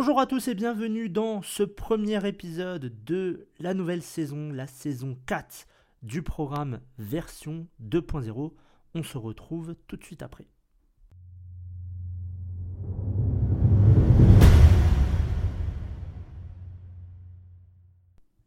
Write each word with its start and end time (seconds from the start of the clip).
Bonjour 0.00 0.20
à 0.20 0.26
tous 0.26 0.46
et 0.46 0.54
bienvenue 0.54 1.08
dans 1.08 1.42
ce 1.42 1.64
premier 1.64 2.24
épisode 2.24 2.94
de 3.04 3.48
la 3.58 3.74
nouvelle 3.74 4.00
saison, 4.00 4.52
la 4.52 4.68
saison 4.68 5.18
4 5.26 5.66
du 6.04 6.22
programme 6.22 6.78
version 6.98 7.66
2.0. 7.82 8.52
On 8.94 9.02
se 9.02 9.18
retrouve 9.18 9.74
tout 9.88 9.96
de 9.96 10.04
suite 10.04 10.22
après. 10.22 10.46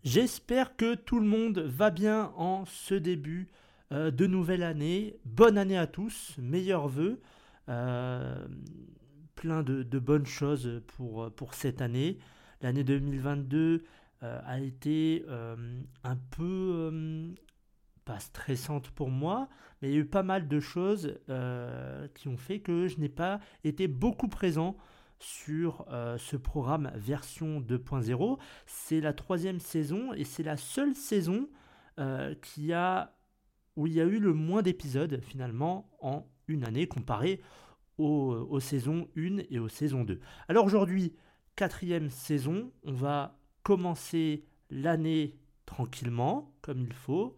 J'espère 0.06 0.78
que 0.78 0.96
tout 0.96 1.20
le 1.20 1.28
monde 1.28 1.60
va 1.60 1.90
bien 1.90 2.32
en 2.38 2.64
ce 2.66 2.96
début 2.96 3.50
euh, 3.92 4.10
de 4.10 4.26
nouvelle 4.26 4.64
année. 4.64 5.20
Bonne 5.26 5.58
année 5.58 5.78
à 5.78 5.86
tous, 5.86 6.34
meilleurs 6.38 6.88
voeux. 6.88 7.20
Euh, 7.68 8.48
plein 9.36 9.64
de, 9.64 10.00
bonnes 10.00 10.26
choses 10.26 10.82
pour, 10.88 11.32
pour 11.34 11.54
cette 11.54 11.82
année. 11.82 12.20
L'année 12.62 12.84
2022 12.84 13.84
euh, 14.24 14.40
a 14.46 14.60
été 14.60 15.26
euh, 15.30 15.56
un 16.04 16.16
peu, 16.16 16.92
euh, 16.94 17.34
pas 18.06 18.20
stressante 18.20 18.92
pour 18.92 19.10
moi, 19.10 19.50
mais 19.82 19.90
il 19.90 19.94
y 19.96 19.98
a 19.98 20.02
eu 20.02 20.06
pas 20.06 20.22
mal 20.22 20.48
de 20.48 20.60
choses 20.60 21.18
qui 22.14 22.28
ont 22.28 22.38
fait 22.38 22.60
que 22.60 22.88
je 22.88 23.00
n'ai 23.00 23.10
pas 23.10 23.40
été 23.64 23.88
beaucoup 23.88 24.28
présent 24.28 24.78
sur 25.20 25.86
ce 26.18 26.36
programme 26.36 26.92
version 26.96 27.62
2.0. 27.62 28.40
C'est 28.66 29.02
la 29.02 29.14
troisième 29.14 29.60
saison 29.60 30.14
et 30.14 30.24
c'est 30.24 30.44
la 30.44 30.58
seule 30.58 30.94
saison 30.94 31.48
qui 32.42 32.74
a, 32.74 33.16
où 33.76 33.88
il 33.88 33.94
y 33.94 34.02
a 34.02 34.06
eu 34.06 34.20
le 34.20 34.34
moins 34.34 34.62
d'épisodes 34.62 35.20
finalement 35.22 35.90
en 36.00 36.28
une 36.48 36.64
année 36.64 36.88
comparé 36.88 37.42
aux, 38.04 38.60
saisons 38.60 39.08
1 39.18 39.40
et 39.50 39.60
aux 39.60 39.70
saisons 39.70 40.04
2. 40.04 40.20
Alors 40.48 40.66
aujourd'hui, 40.66 41.14
quatrième 41.56 42.10
saison, 42.10 42.72
on 42.84 42.94
va 42.94 43.38
commencer 43.64 44.46
l'année 44.70 45.38
tranquillement, 45.66 46.54
comme 46.62 46.82
il 46.82 46.94
faut. 46.94 47.36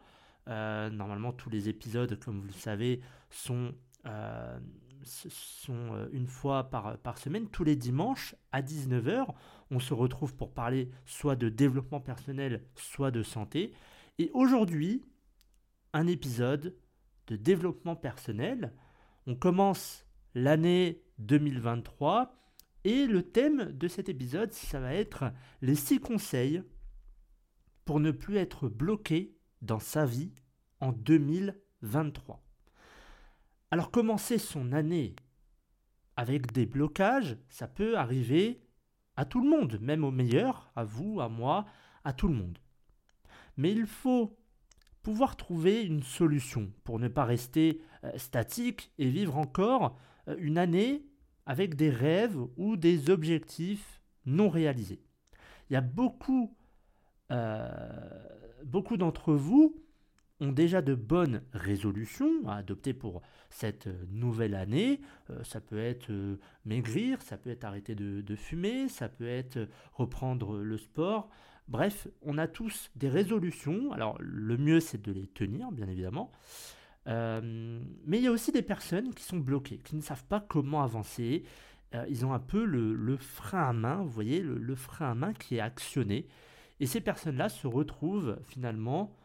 Euh, 0.47 0.89
normalement, 0.89 1.31
tous 1.31 1.49
les 1.49 1.69
épisodes, 1.69 2.19
comme 2.19 2.39
vous 2.39 2.47
le 2.47 2.53
savez, 2.53 3.01
sont, 3.29 3.73
euh, 4.05 4.59
sont 5.03 5.93
euh, 5.93 6.07
une 6.11 6.27
fois 6.27 6.69
par, 6.69 6.97
par 6.97 7.17
semaine, 7.17 7.47
tous 7.49 7.63
les 7.63 7.75
dimanches 7.75 8.35
à 8.51 8.61
19h. 8.61 9.27
On 9.71 9.79
se 9.79 9.93
retrouve 9.93 10.35
pour 10.35 10.53
parler 10.53 10.89
soit 11.05 11.35
de 11.35 11.49
développement 11.49 12.01
personnel, 12.01 12.63
soit 12.75 13.11
de 13.11 13.23
santé. 13.23 13.73
Et 14.19 14.29
aujourd'hui, 14.33 15.03
un 15.93 16.07
épisode 16.07 16.75
de 17.27 17.35
développement 17.35 17.95
personnel. 17.95 18.73
On 19.27 19.35
commence 19.35 20.05
l'année 20.35 21.01
2023. 21.19 22.35
Et 22.85 23.05
le 23.05 23.23
thème 23.23 23.71
de 23.71 23.87
cet 23.87 24.09
épisode, 24.09 24.51
ça 24.51 24.79
va 24.79 24.93
être 24.93 25.31
les 25.61 25.75
six 25.75 25.99
conseils 25.99 26.63
pour 27.85 27.99
ne 27.99 28.11
plus 28.11 28.37
être 28.37 28.67
bloqué 28.67 29.35
dans 29.61 29.79
sa 29.79 30.05
vie 30.05 30.33
en 30.79 30.91
2023. 30.91 32.43
Alors 33.71 33.89
commencer 33.89 34.37
son 34.37 34.73
année 34.73 35.15
avec 36.15 36.51
des 36.51 36.65
blocages, 36.65 37.37
ça 37.49 37.67
peut 37.67 37.97
arriver 37.97 38.61
à 39.15 39.25
tout 39.25 39.41
le 39.41 39.49
monde, 39.49 39.79
même 39.81 40.03
au 40.03 40.11
meilleur, 40.11 40.71
à 40.75 40.83
vous, 40.83 41.21
à 41.21 41.29
moi, 41.29 41.65
à 42.03 42.13
tout 42.13 42.27
le 42.27 42.35
monde. 42.35 42.59
Mais 43.57 43.71
il 43.71 43.85
faut 43.85 44.37
pouvoir 45.01 45.35
trouver 45.35 45.83
une 45.83 46.03
solution 46.03 46.71
pour 46.83 46.99
ne 46.99 47.07
pas 47.07 47.25
rester 47.25 47.81
euh, 48.03 48.17
statique 48.17 48.91
et 48.97 49.09
vivre 49.09 49.37
encore 49.37 49.97
une 50.37 50.57
année 50.57 51.05
avec 51.45 51.75
des 51.75 51.89
rêves 51.89 52.37
ou 52.57 52.77
des 52.77 53.09
objectifs 53.09 54.01
non 54.25 54.49
réalisés. 54.49 55.01
Il 55.69 55.73
y 55.73 55.77
a 55.77 55.81
beaucoup, 55.81 56.55
euh, 57.31 57.69
beaucoup 58.65 58.97
d'entre 58.97 59.33
vous 59.33 59.75
ont 60.39 60.51
déjà 60.51 60.81
de 60.81 60.95
bonnes 60.95 61.41
résolutions 61.53 62.47
à 62.47 62.55
adopter 62.55 62.93
pour 62.93 63.21
cette 63.49 63.87
nouvelle 64.09 64.55
année. 64.55 65.01
Euh, 65.29 65.43
ça 65.43 65.61
peut 65.61 65.79
être 65.79 66.11
maigrir, 66.65 67.21
ça 67.21 67.37
peut 67.37 67.49
être 67.49 67.63
arrêter 67.63 67.95
de, 67.95 68.35
fumer, 68.35 68.89
ça 68.89 69.09
peut 69.09 69.27
être 69.27 69.67
reprendre 69.93 70.57
le 70.57 70.77
sport. 70.77 71.29
Bref, 71.67 72.07
on 72.21 72.37
a 72.37 72.47
tous 72.47 72.91
des 72.95 73.09
résolutions. 73.09 73.91
Alors 73.93 74.17
le 74.19 74.57
mieux 74.57 74.79
c'est 74.79 75.01
de 75.01 75.11
les 75.11 75.27
tenir, 75.27 75.71
bien 75.71 75.87
évidemment. 75.87 76.31
Euh, 77.07 77.81
mais 78.05 78.17
il 78.17 78.23
y 78.23 78.27
a 78.27 78.31
aussi 78.31 78.51
des 78.51 78.61
personnes 78.61 79.13
qui 79.13 79.23
sont 79.23 79.37
bloquées, 79.37 79.79
qui 79.79 79.95
ne 79.95 80.01
savent 80.01 80.25
pas 80.25 80.39
comment 80.39 80.83
avancer. 80.83 81.43
Euh, 81.95 82.05
ils 82.09 82.25
ont 82.25 82.33
un 82.33 82.39
peu 82.39 82.63
le, 82.63 83.17
frein 83.17 83.69
à 83.69 83.73
main, 83.73 83.97
vous 83.97 84.09
voyez, 84.09 84.41
le, 84.41 84.75
frein 84.75 85.11
à 85.11 85.15
main 85.15 85.33
qui 85.33 85.55
est 85.55 85.59
actionné. 85.59 86.27
Et 86.79 86.87
ces 86.87 87.01
personnes-là 87.01 87.49
se 87.49 87.67
retrouvent 87.67 88.39
finalement 88.43 89.15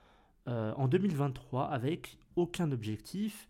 euh, 0.48 0.72
en 0.76 0.88
2023 0.88 1.66
avec 1.66 2.18
aucun 2.36 2.70
objectif. 2.72 3.48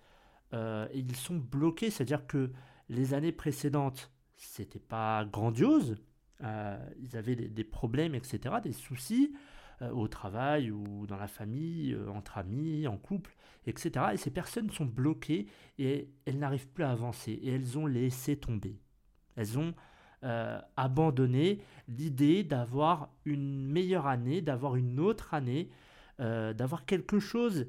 ils 0.53 1.17
sont 1.17 1.37
bloqués, 1.37 1.91
c'est-à-dire 1.91 2.27
que 2.27 2.51
les 2.89 3.13
années 3.13 3.33
précédentes, 3.33 4.11
c'était 4.37 4.79
pas 4.79 5.25
grandiose. 5.25 5.97
ils 6.41 7.17
avaient 7.17 7.37
des 7.37 7.65
problèmes, 7.65 8.15
etc., 8.15 8.57
des 8.63 8.73
soucis. 8.73 9.35
Euh, 9.81 9.91
au 9.93 10.09
travail 10.09 10.73
ou 10.73 11.07
dans 11.07 11.19
la 11.19 11.29
famille, 11.29 11.93
euh, 11.93 12.11
entre 12.11 12.39
amis, 12.39 12.89
en 12.89 12.97
couple, 12.97 13.37
etc. 13.65 14.07
Et 14.13 14.17
ces 14.17 14.33
personnes 14.33 14.71
sont 14.71 14.85
bloquées 14.85 15.47
et 15.79 16.11
elles 16.25 16.41
n'arrivent 16.41 16.67
plus 16.67 16.83
à 16.83 16.91
avancer 16.91 17.31
et 17.31 17.51
elles 17.51 17.79
ont 17.79 17.87
laissé 17.87 18.37
tomber. 18.37 18.81
Elles 19.37 19.57
ont 19.57 19.75
euh, 20.25 20.61
abandonné 20.77 21.61
l'idée 21.87 22.43
d'avoir 22.43 23.11
une 23.25 23.67
meilleure 23.67 24.09
année, 24.09 24.43
d'avoir 24.43 24.75
une 24.75 24.99
autre 24.99 25.33
année, 25.33 25.71
d'avoir 26.19 26.85
quelque 26.85 27.21
chose 27.21 27.69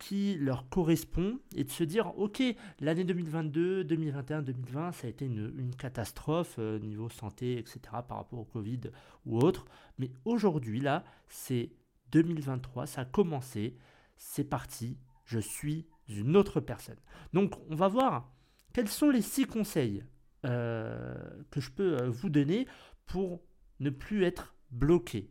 qui 0.00 0.36
leur 0.38 0.68
correspond 0.70 1.38
et 1.54 1.62
de 1.62 1.70
se 1.70 1.84
dire 1.84 2.18
ok 2.18 2.42
l'année 2.80 3.04
2022 3.04 3.84
2021 3.84 4.42
2020 4.42 4.92
ça 4.92 5.06
a 5.06 5.10
été 5.10 5.26
une, 5.26 5.74
catastrophe 5.76 6.56
euh, 6.58 6.78
niveau 6.78 7.10
santé 7.10 7.58
etc 7.58 7.80
par 8.08 8.16
rapport 8.16 8.40
au 8.40 8.44
covid 8.44 8.80
ou 9.26 9.38
autre. 9.38 9.66
Mais 9.98 10.10
aujourd'hui 10.24 10.80
là 10.80 11.04
c'est 11.28 11.70
2023 12.12 12.86
ça 12.86 13.02
a 13.02 13.04
commencé 13.04 13.76
c'est 14.16 14.44
parti 14.44 14.96
je 15.26 15.38
suis 15.38 15.86
une 16.08 16.36
autre 16.36 16.60
personne. 16.60 16.98
Donc 17.34 17.54
on 17.68 17.76
va 17.76 17.88
voir 17.88 18.32
quels 18.72 18.88
sont 18.88 19.10
les 19.10 19.22
six 19.22 19.44
conseils 19.44 20.02
euh, 20.46 21.14
que 21.50 21.60
je 21.60 21.70
peux 21.70 21.98
euh, 22.00 22.08
vous 22.08 22.30
donner 22.30 22.66
pour 23.06 23.42
ne 23.80 23.90
plus 23.90 24.24
être 24.24 24.56
bloqué 24.70 25.30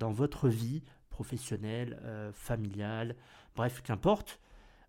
dans 0.00 0.10
votre 0.10 0.48
vie 0.48 0.82
professionnelle 1.08 2.00
familiale 2.32 3.14
bref, 3.58 3.82
qu'importe, 3.82 4.40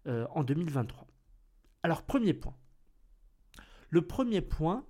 euh, 0.06 0.28
en 0.30 0.44
2023. 0.44 1.07
Alors, 1.81 2.03
premier 2.03 2.35
point. 2.35 2.56
Le 3.90 4.06
premier 4.06 4.41
point, 4.41 4.85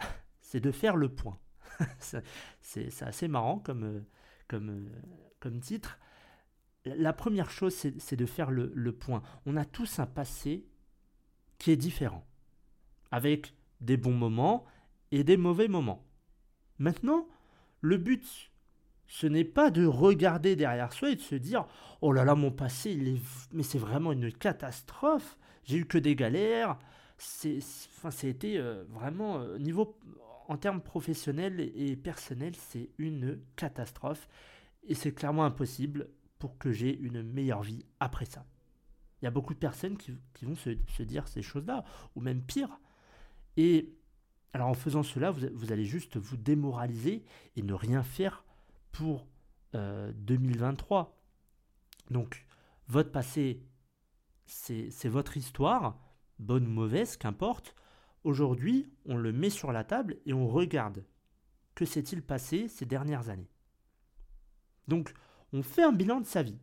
c'est 0.40 0.58
de 0.58 0.72
faire 0.72 0.96
le 0.96 1.08
point. 1.08 1.38
c'est 2.60 3.02
assez 3.02 3.28
marrant 3.28 3.60
comme, 3.60 3.84
euh, 3.84 4.00
euh, 4.54 4.88
comme 5.38 5.60
titre. 5.60 6.00
La 6.84 7.12
première 7.12 7.50
chose, 7.50 7.74
c'est 7.74 8.16
de 8.16 8.26
faire 8.26 8.50
le 8.50 8.92
point. 8.92 9.22
On 9.46 9.56
a 9.56 9.64
tous 9.64 10.00
un 10.00 10.06
passé 10.06 10.66
qui 11.58 11.70
est 11.70 11.76
différent, 11.76 12.26
avec 13.12 13.54
des 13.80 13.98
bons 13.98 14.14
moments 14.14 14.64
et 15.12 15.22
des 15.22 15.36
mauvais 15.36 15.68
moments. 15.68 16.08
Maintenant, 16.78 17.28
le 17.82 17.98
but 17.98 18.50
ce 19.10 19.26
n'est 19.26 19.44
pas 19.44 19.72
de 19.72 19.84
regarder 19.84 20.54
derrière 20.54 20.92
soi 20.92 21.10
et 21.10 21.16
de 21.16 21.20
se 21.20 21.34
dire 21.34 21.66
oh 22.00 22.12
là 22.12 22.24
là 22.24 22.36
mon 22.36 22.52
passé 22.52 22.92
il 22.92 23.08
est 23.08 23.20
mais 23.52 23.64
c'est 23.64 23.76
vraiment 23.78 24.12
une 24.12 24.32
catastrophe. 24.32 25.36
J'ai 25.64 25.78
eu 25.78 25.84
que 25.84 25.98
des 25.98 26.14
galères. 26.14 26.78
C'est 27.18 27.58
enfin 27.58 28.10
été 28.28 28.56
euh, 28.56 28.84
vraiment 28.88 29.40
euh, 29.40 29.58
niveau 29.58 29.98
en 30.46 30.56
termes 30.56 30.80
professionnels 30.80 31.60
et 31.74 31.96
personnels 31.96 32.54
c'est 32.54 32.88
une 32.98 33.40
catastrophe. 33.56 34.28
Et 34.84 34.94
c'est 34.94 35.12
clairement 35.12 35.44
impossible 35.44 36.08
pour 36.38 36.56
que 36.56 36.70
j'ai 36.70 36.96
une 36.96 37.24
meilleure 37.24 37.62
vie 37.62 37.84
après 37.98 38.26
ça. 38.26 38.46
Il 39.20 39.24
y 39.24 39.28
a 39.28 39.32
beaucoup 39.32 39.54
de 39.54 39.58
personnes 39.58 39.98
qui, 39.98 40.12
vont 40.42 40.54
se, 40.54 41.02
dire 41.02 41.26
ces 41.26 41.42
choses 41.42 41.66
là 41.66 41.84
ou 42.14 42.20
même 42.20 42.42
pire. 42.42 42.78
Et 43.56 43.92
alors 44.52 44.68
en 44.68 44.74
faisant 44.74 45.02
cela 45.02 45.32
vous, 45.32 45.48
vous 45.52 45.72
allez 45.72 45.84
juste 45.84 46.16
vous 46.16 46.36
démoraliser 46.36 47.24
et 47.56 47.62
ne 47.62 47.74
rien 47.74 48.04
faire 48.04 48.44
pour 48.92 49.26
2023. 49.72 51.16
Euh, 52.10 52.12
Donc, 52.12 52.46
votre 52.88 53.12
passé, 53.12 53.62
c'est 54.46 55.08
votre 55.08 55.36
histoire, 55.36 55.98
bonne 56.38 56.66
ou 56.66 56.70
mauvaise, 56.70 57.16
qu'importe. 57.16 57.74
Aujourd'hui, 58.24 58.92
on 59.06 59.16
le 59.16 59.32
met 59.32 59.50
sur 59.50 59.72
la 59.72 59.84
table 59.84 60.18
et 60.26 60.32
on 60.32 60.48
regarde 60.48 61.04
que 61.74 61.84
s'est-il 61.84 62.22
passé 62.22 62.68
ces 62.68 62.84
dernières 62.84 63.28
années. 63.30 63.50
Donc, 64.88 65.14
on 65.52 65.62
fait 65.62 65.82
un 65.82 65.92
bilan 65.92 66.20
de 66.20 66.26
sa 66.26 66.42
vie, 66.42 66.58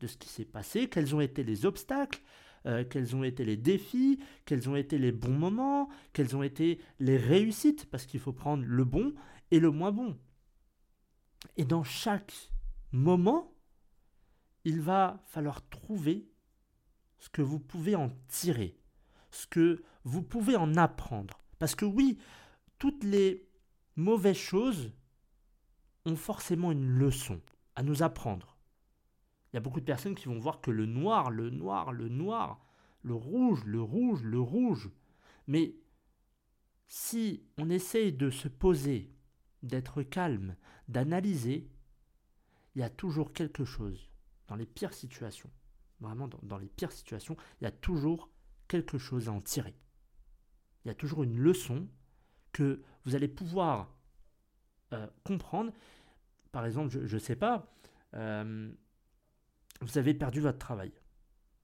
de 0.00 0.06
ce 0.06 0.16
qui 0.16 0.28
s'est 0.28 0.44
passé, 0.44 0.88
quels 0.88 1.14
ont 1.14 1.20
été 1.20 1.42
les 1.44 1.66
obstacles, 1.66 2.20
euh, 2.66 2.84
quels 2.84 3.14
ont 3.16 3.24
été 3.24 3.44
les 3.44 3.56
défis, 3.56 4.18
quels 4.44 4.68
ont 4.68 4.76
été 4.76 4.98
les 4.98 5.12
bons 5.12 5.38
moments, 5.38 5.88
quelles 6.12 6.36
ont 6.36 6.42
été 6.42 6.80
les 6.98 7.16
réussites, 7.16 7.88
parce 7.90 8.06
qu'il 8.06 8.20
faut 8.20 8.32
prendre 8.32 8.64
le 8.66 8.84
bon 8.84 9.14
et 9.50 9.60
le 9.60 9.70
moins 9.70 9.92
bon. 9.92 10.18
Et 11.56 11.64
dans 11.64 11.84
chaque 11.84 12.32
moment, 12.92 13.52
il 14.64 14.80
va 14.80 15.22
falloir 15.26 15.66
trouver 15.68 16.28
ce 17.18 17.28
que 17.28 17.42
vous 17.42 17.58
pouvez 17.58 17.96
en 17.96 18.10
tirer, 18.28 18.78
ce 19.30 19.46
que 19.46 19.82
vous 20.04 20.22
pouvez 20.22 20.56
en 20.56 20.76
apprendre. 20.76 21.42
Parce 21.58 21.74
que 21.74 21.84
oui, 21.84 22.18
toutes 22.78 23.02
les 23.04 23.48
mauvaises 23.96 24.36
choses 24.36 24.92
ont 26.04 26.16
forcément 26.16 26.72
une 26.72 26.88
leçon 26.88 27.40
à 27.74 27.82
nous 27.82 28.02
apprendre. 28.02 28.56
Il 29.52 29.56
y 29.56 29.58
a 29.58 29.60
beaucoup 29.60 29.80
de 29.80 29.84
personnes 29.84 30.14
qui 30.14 30.28
vont 30.28 30.38
voir 30.38 30.60
que 30.60 30.70
le 30.70 30.86
noir, 30.86 31.30
le 31.30 31.50
noir, 31.50 31.92
le 31.92 32.08
noir, 32.08 32.64
le 33.02 33.14
rouge, 33.14 33.64
le 33.64 33.80
rouge, 33.80 34.22
le 34.22 34.40
rouge. 34.40 34.90
Mais 35.46 35.74
si 36.86 37.42
on 37.56 37.70
essaye 37.70 38.12
de 38.12 38.30
se 38.30 38.48
poser, 38.48 39.10
d'être 39.62 40.02
calme, 40.02 40.56
d'analyser, 40.88 41.68
il 42.74 42.80
y 42.80 42.84
a 42.84 42.90
toujours 42.90 43.32
quelque 43.32 43.64
chose 43.64 44.08
dans 44.46 44.56
les 44.56 44.66
pires 44.66 44.94
situations. 44.94 45.50
Vraiment, 46.00 46.28
dans, 46.28 46.58
les 46.58 46.68
pires 46.68 46.92
situations, 46.92 47.36
il 47.60 47.64
y 47.64 47.66
a 47.66 47.72
toujours 47.72 48.30
quelque 48.68 48.98
chose 48.98 49.28
à 49.28 49.32
en 49.32 49.40
tirer. 49.40 49.74
Il 50.84 50.88
y 50.88 50.90
a 50.90 50.94
toujours 50.94 51.24
une 51.24 51.36
leçon 51.36 51.88
que 52.52 52.82
vous 53.04 53.14
allez 53.16 53.28
pouvoir 53.28 53.94
euh, 54.92 55.06
comprendre. 55.24 55.72
Par 56.52 56.64
exemple, 56.64 56.90
je 56.90 57.14
ne 57.14 57.20
sais 57.20 57.36
pas, 57.36 57.70
euh, 58.14 58.72
vous 59.80 59.98
avez 59.98 60.14
perdu 60.14 60.40
votre 60.40 60.58
travail. 60.58 60.92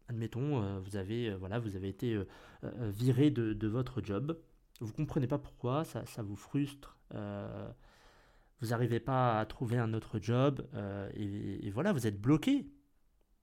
Admettons, 0.08 0.62
euh, 0.62 0.80
vous, 0.80 0.96
avez, 0.96 1.34
voilà, 1.36 1.58
vous 1.58 1.76
avez 1.76 1.88
été 1.88 2.20
viré 2.62 3.30
de, 3.30 3.66
votre 3.68 4.02
job. 4.02 4.38
Vous 4.80 4.88
ne 4.88 4.92
comprenez 4.92 5.28
pas 5.28 5.38
pourquoi, 5.38 5.84
ça, 5.84 6.04
vous 6.22 6.36
frustre. 6.36 6.93
Vous 7.10 8.68
n'arrivez 8.68 9.00
pas 9.00 9.38
à 9.38 9.46
trouver 9.46 9.78
un 9.78 9.92
autre 9.94 10.18
job. 10.18 10.66
Et, 11.14 11.66
et, 11.66 11.70
voilà, 11.70 11.92
vous 11.92 12.06
êtes 12.06 12.20
bloqué. 12.20 12.66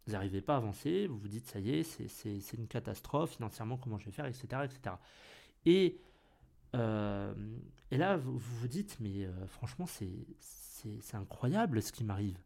Vous 0.07 0.13
n'arrivez 0.13 0.41
pas 0.41 0.55
à 0.55 0.57
avancer. 0.57 1.07
Vous 1.07 1.17
vous 1.17 1.27
dites, 1.27 1.47
ça 1.47 1.59
y 1.59 1.71
est, 1.71 1.83
c'est 1.83 2.57
une 2.57 2.67
catastrophe 2.67 3.35
financièrement, 3.35 3.77
comment 3.77 3.97
je 3.97 4.05
vais 4.05 4.11
faire, 4.11 4.25
etc. 4.25 4.63
etc. 4.65 4.95
Et 5.65 6.01
euh, 6.75 7.33
et 7.91 7.97
là, 7.97 8.17
vous 8.17 8.37
vous 8.37 8.67
dites, 8.67 8.97
mais 8.99 9.25
euh, 9.25 9.47
franchement, 9.47 9.85
c'est 9.87 11.15
incroyable 11.15 11.81
ce 11.81 11.91
qui 11.91 12.03
m'arrive. 12.03 12.37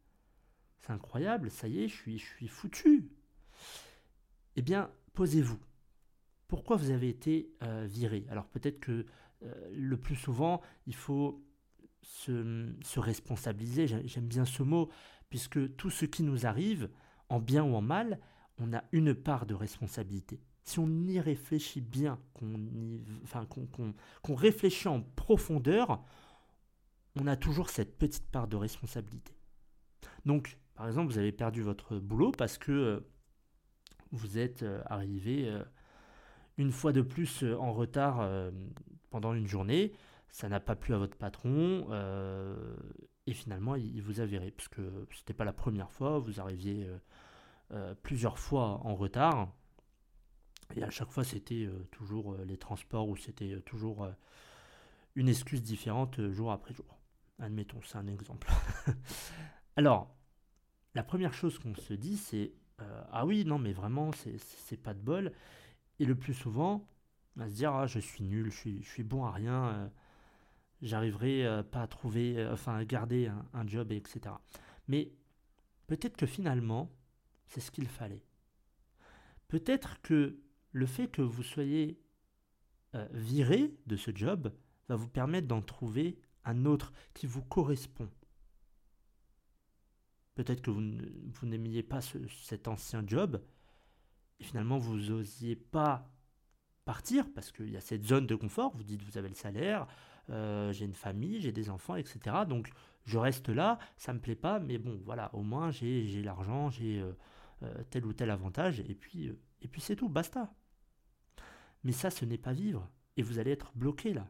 C'est 0.82 0.92
incroyable, 0.92 1.50
ça 1.52 1.68
y 1.68 1.84
est, 1.84 1.88
je 1.88 2.18
suis, 2.18 2.48
foutu. 2.48 3.10
Eh 4.56 4.62
bien, 4.62 4.90
posez-vous. 5.14 5.60
Pourquoi 6.48 6.76
vous 6.78 6.92
avez 6.92 7.10
été 7.10 7.52
euh, 7.64 7.86
viré? 7.88 8.26
Alors 8.30 8.46
peut-être 8.46 8.80
que 8.80 9.06
le 9.42 9.98
plus 9.98 10.16
souvent, 10.16 10.62
il 10.88 10.96
faut 10.96 11.44
se, 12.02 12.74
se 12.82 13.00
responsabiliser. 13.00 13.88
J'aime 13.88 14.28
bien 14.28 14.46
ce 14.46 14.64
mot, 14.64 14.90
puisque 15.30 15.76
tout 15.76 15.90
ce 15.90 16.06
qui 16.06 16.24
nous 16.24 16.46
arrive, 16.46 16.90
en 17.30 17.40
bien 17.40 17.64
ou 17.64 17.76
en 17.76 17.82
mal, 17.82 18.20
on 18.58 18.74
a 18.74 18.84
une 18.92 19.14
part 19.14 19.46
de 19.46 19.54
responsabilité 19.54 20.40
si 20.66 20.80
on 20.80 20.90
y 21.08 21.20
réfléchit 21.20 21.80
bien, 21.80 22.20
qu'on 22.34 24.36
réfléchit 24.36 24.88
en 24.88 25.02
profondeur, 25.02 26.04
on 27.16 27.28
a 27.28 27.36
toujours 27.36 27.70
cette 27.70 27.98
petite 27.98 28.30
part 28.32 28.48
de 28.48 28.56
responsabilité. 28.56 29.34
Donc, 30.26 30.58
par 30.74 30.88
exemple, 30.88 31.12
vous 31.12 31.20
avez 31.20 31.32
perdu 31.32 31.62
votre 31.62 32.00
boulot 32.00 32.32
parce 32.32 32.58
que 32.58 32.72
euh, 32.72 33.00
vous 34.12 34.40
êtes 34.40 34.64
euh, 34.64 34.82
arrivé 34.88 35.48
euh, 35.48 35.64
une 36.58 36.72
fois 36.72 36.92
de 36.92 37.02
plus 37.02 37.44
en 37.44 37.72
retard 37.72 38.28
pendant 39.16 39.34
une 39.34 39.48
journée, 39.48 39.94
ça 40.28 40.50
n'a 40.50 40.60
pas 40.60 40.76
plu 40.76 40.94
à 40.94 40.98
votre 40.98 41.16
patron, 41.16 41.88
et 43.28 43.34
finalement, 43.34 43.76
il, 43.76 44.02
vous 44.02 44.20
a 44.20 44.26
viré, 44.26 44.52
parce 44.52 44.68
que 44.68 44.82
ce 45.12 45.20
n'était 45.20 45.34
pas 45.34 45.46
la 45.46 45.54
première 45.54 45.90
fois, 45.92 46.20
vous 46.20 46.42
arriviez 46.42 46.86
plusieurs 48.04 48.38
fois 48.38 48.82
en 48.84 48.96
retard, 48.96 49.48
et 50.74 50.84
à 50.84 50.90
chaque 50.90 51.12
fois, 51.12 51.24
c'était 51.24 51.66
euh, 51.66 51.88
toujours 51.92 52.34
euh, 52.34 52.46
les 52.46 52.58
transports 52.58 53.08
ou 53.08 53.16
c'était 53.16 53.54
euh, 53.54 53.62
toujours 53.62 54.08
une 55.16 55.30
excuse 55.30 55.62
différente 55.62 56.20
jour 56.30 56.52
après 56.52 56.74
jour. 56.74 56.86
Admettons, 57.40 57.82
c'est 57.84 57.98
un 57.98 58.08
exemple. 58.08 58.50
Alors, 59.76 60.14
la 60.96 61.04
première 61.04 61.34
chose 61.34 61.60
qu'on 61.60 61.76
se 61.76 61.94
dit, 61.94 62.18
c'est 62.18 62.54
Ah 63.12 63.26
oui, 63.26 63.46
non, 63.46 63.60
mais 63.60 63.74
vraiment, 63.74 64.12
c'est 64.14 64.82
pas 64.82 64.94
de 64.94 65.00
bol. 65.00 65.32
Et 66.00 66.06
le 66.06 66.16
plus 66.16 66.34
souvent, 66.34 66.88
va 67.36 67.50
se 67.50 67.54
dire 67.56 67.74
Ah, 67.74 67.88
je 67.88 68.00
suis 68.00 68.24
nul, 68.24 68.52
je 68.52 68.82
suis, 68.82 69.04
bon 69.04 69.26
à 69.26 69.32
rien, 69.32 69.92
j'arriverai 70.82 71.64
pas 71.72 71.82
à 71.82 71.88
trouver, 71.88 72.48
enfin, 72.52 72.76
à 72.76 72.86
garder 72.86 73.32
un, 73.54 73.68
job, 73.68 73.92
etc. 73.92 74.36
Mais 74.88 75.12
peut-être 75.88 76.18
que 76.18 76.26
finalement, 76.26 76.92
c'est 77.48 77.62
ce 77.62 77.72
qu'il 77.72 77.88
fallait. 77.88 78.24
Peut-être 79.48 80.02
que 80.02 80.40
le 80.72 80.86
fait 80.86 81.08
que 81.08 81.22
vous 81.22 81.44
soyez 81.44 82.00
euh, 82.96 83.08
viré 83.12 83.74
de 83.88 83.96
ce 83.96 84.12
job 84.14 84.54
va 84.88 84.96
vous 84.96 85.08
permettre 85.08 85.48
d'en 85.48 85.62
trouver 85.62 86.18
un 86.44 86.66
autre 86.66 86.94
qui 87.14 87.28
vous 87.28 87.42
correspond. 87.42 88.10
Peut-être 90.36 90.62
que 90.62 90.72
vous, 90.72 91.46
n'aimiez 91.46 91.84
pas 91.84 92.02
cet 92.02 92.68
ancien 92.68 93.04
job 93.08 93.42
et 94.40 94.44
finalement 94.44 94.78
vous 94.78 94.98
n'osiez 94.98 95.56
pas 95.56 96.10
partir 96.86 97.32
parce 97.34 97.52
qu'il 97.52 97.70
y 97.70 97.78
a 97.78 97.82
cette 97.82 98.06
zone 98.06 98.28
de 98.28 98.36
confort. 98.36 98.76
Vous 98.76 98.84
dites 98.84 99.04
vous 99.04 99.18
avez 99.18 99.30
le 99.30 99.36
salaire, 99.36 99.88
euh, 100.30 100.72
j'ai 100.72 100.86
une 100.86 100.94
famille, 100.94 101.42
j'ai 101.42 101.52
des 101.52 101.70
enfants, 101.70 101.96
etc. 101.96 102.20
Donc 102.48 102.72
je 103.06 103.18
reste 103.18 103.50
là, 103.50 103.78
ça 103.98 104.14
me 104.14 104.20
plaît 104.20 104.36
pas, 104.36 104.60
mais 104.60 104.78
bon 104.78 105.00
voilà, 105.04 105.30
au 105.34 105.44
moins 105.44 105.72
j'ai 105.72 106.22
l'argent, 106.24 106.70
j'ai 106.70 107.04
euh, 107.64 107.84
tel 107.90 108.06
ou 108.06 108.14
tel 108.14 108.30
avantage 108.30 108.80
et 108.80 108.96
puis 108.96 109.32
et 109.62 109.68
puis 109.68 109.82
c'est 109.82 109.96
tout, 109.96 110.10
basta. 110.10 110.54
Mais 111.84 111.92
ça, 111.92 112.10
ce 112.10 112.26
n'est 112.26 112.38
pas 112.38 112.54
vivre. 112.54 112.90
Et 113.18 113.24
vous 113.24 113.40
allez 113.40 113.52
être 113.52 113.72
bloqué 113.76 114.14
là. 114.14 114.28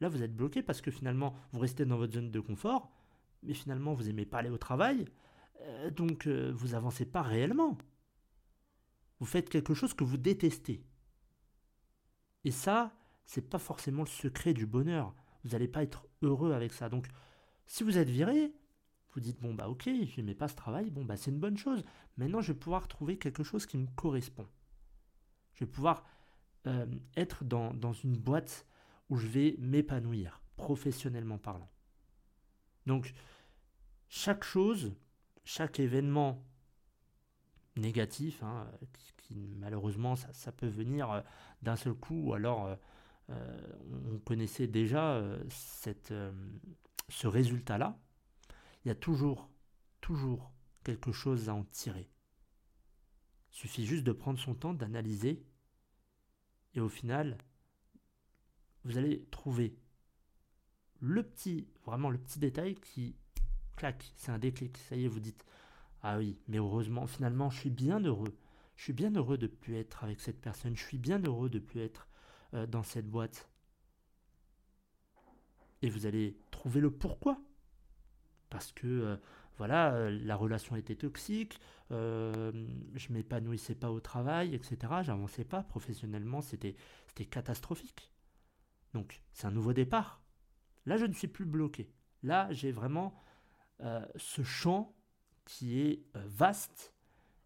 Là, 0.00 0.08
vous 0.08 0.22
êtes 0.22 0.34
bloqué 0.34 0.62
parce 0.62 0.80
que 0.80 0.90
finalement, 0.90 1.34
vous 1.52 1.60
restez 1.60 1.84
dans 1.84 1.96
votre 1.96 2.14
zone 2.14 2.30
de 2.30 2.40
confort, 2.40 2.90
mais 3.42 3.54
finalement, 3.54 3.94
vous 3.94 4.04
n'aimez 4.04 4.26
pas 4.26 4.38
aller 4.38 4.50
au 4.50 4.58
travail, 4.58 5.06
euh, 5.60 5.90
donc 5.90 6.26
euh, 6.26 6.52
vous 6.54 6.74
avancez 6.74 7.04
pas 7.04 7.22
réellement. 7.22 7.76
Vous 9.18 9.26
faites 9.26 9.50
quelque 9.50 9.74
chose 9.74 9.92
que 9.92 10.04
vous 10.04 10.16
détestez. 10.16 10.82
Et 12.44 12.50
ça, 12.50 12.92
c'est 13.24 13.48
pas 13.48 13.58
forcément 13.58 14.02
le 14.02 14.08
secret 14.08 14.54
du 14.54 14.66
bonheur. 14.66 15.14
Vous 15.44 15.50
n'allez 15.50 15.68
pas 15.68 15.82
être 15.82 16.06
heureux 16.22 16.52
avec 16.52 16.72
ça. 16.72 16.88
Donc, 16.88 17.08
si 17.66 17.84
vous 17.84 17.98
êtes 17.98 18.10
viré, 18.10 18.52
vous 19.12 19.20
dites 19.20 19.40
bon 19.40 19.54
bah 19.54 19.68
ok, 19.68 19.84
je 19.84 20.16
n'aimais 20.16 20.34
pas 20.34 20.48
ce 20.48 20.54
travail, 20.54 20.90
bon 20.90 21.04
bah 21.04 21.16
c'est 21.16 21.30
une 21.30 21.40
bonne 21.40 21.56
chose. 21.56 21.84
Maintenant, 22.16 22.40
je 22.40 22.52
vais 22.52 22.58
pouvoir 22.58 22.88
trouver 22.88 23.18
quelque 23.18 23.42
chose 23.42 23.66
qui 23.66 23.78
me 23.78 23.86
correspond. 23.96 24.46
Je 25.54 25.64
vais 25.64 25.70
pouvoir 25.70 26.04
euh, 26.66 26.86
être 27.16 27.44
dans, 27.44 27.74
dans 27.74 27.92
une 27.92 28.16
boîte 28.16 28.66
où 29.08 29.16
je 29.16 29.26
vais 29.26 29.56
m'épanouir, 29.58 30.40
professionnellement 30.56 31.38
parlant. 31.38 31.70
Donc, 32.86 33.12
chaque 34.08 34.44
chose, 34.44 34.94
chaque 35.44 35.80
événement 35.80 36.44
négatif, 37.76 38.42
hein, 38.42 38.70
malheureusement 39.30 40.16
ça, 40.16 40.52
peut 40.52 40.68
venir 40.68 41.10
euh, 41.10 41.20
d'un 41.62 41.76
seul 41.76 41.94
coup, 41.94 42.28
ou 42.28 42.34
alors 42.34 42.76
euh, 43.30 43.56
on 44.12 44.18
connaissait 44.18 44.66
déjà 44.66 45.22
ce 47.08 47.26
résultat-là, 47.26 47.98
il 48.84 48.88
y 48.88 48.90
a 48.90 48.94
toujours, 48.94 49.48
toujours 50.00 50.52
quelque 50.84 51.12
chose 51.12 51.48
à 51.48 51.54
en 51.54 51.64
tirer. 51.64 52.10
Il 53.52 53.56
suffit 53.56 53.86
juste 53.86 54.04
de 54.04 54.12
prendre 54.12 54.38
son 54.38 54.54
temps, 54.54 54.74
d'analyser 54.74 55.44
et 56.74 56.80
au 56.80 56.88
final, 56.88 57.36
vous 58.84 58.96
allez 58.96 59.26
trouver 59.30 59.76
le 61.00 61.22
petit, 61.22 61.66
vraiment 61.84 62.10
le 62.10 62.18
petit 62.18 62.38
détail 62.38 62.74
qui 62.76 63.16
claque, 63.76 64.12
c'est 64.16 64.30
un 64.30 64.38
déclic. 64.38 64.76
Ça 64.78 64.96
y 64.96 65.04
est, 65.04 65.08
vous 65.08 65.20
dites 65.20 65.44
Ah 66.02 66.18
oui, 66.18 66.38
mais 66.48 66.58
heureusement, 66.58 67.06
finalement, 67.06 67.50
je 67.50 67.58
suis 67.60 67.70
bien 67.70 68.00
heureux. 68.00 68.36
Je 68.80 68.84
suis 68.84 68.92
bien 68.94 69.14
heureux 69.14 69.36
de 69.36 69.46
ne 69.46 69.52
plus 69.52 69.76
être 69.76 70.04
avec 70.04 70.22
cette 70.22 70.40
personne. 70.40 70.74
Je 70.74 70.82
suis 70.82 70.96
bien 70.96 71.18
heureux 71.22 71.50
de 71.50 71.58
ne 71.58 71.62
plus 71.62 71.82
être 71.82 72.08
euh, 72.54 72.66
dans 72.66 72.82
cette 72.82 73.06
boîte. 73.06 73.50
Et 75.82 75.90
vous 75.90 76.06
allez 76.06 76.40
trouver 76.50 76.80
le 76.80 76.90
pourquoi. 76.90 77.38
Parce 78.48 78.72
que 78.72 78.86
euh, 78.86 79.16
voilà, 79.58 79.92
euh, 79.92 80.18
la 80.22 80.34
relation 80.34 80.76
était 80.76 80.96
toxique, 80.96 81.60
je 81.90 83.12
m'épanouissais 83.12 83.74
pas 83.74 83.90
au 83.90 84.00
travail, 84.00 84.54
etc. 84.54 84.78
J'avançais 85.02 85.44
pas 85.44 85.62
professionnellement, 85.62 86.40
c'était 86.40 86.74
catastrophique. 87.28 88.10
Donc 88.94 89.20
c'est 89.34 89.46
un 89.46 89.50
nouveau 89.50 89.74
départ. 89.74 90.22
Là, 90.86 90.96
je 90.96 91.04
ne 91.04 91.12
suis 91.12 91.28
plus 91.28 91.44
bloqué. 91.44 91.92
Là, 92.22 92.50
j'ai 92.50 92.72
vraiment 92.72 93.14
ce 94.16 94.42
champ 94.42 94.96
qui 95.44 95.80
est 95.80 96.02
vaste 96.14 96.94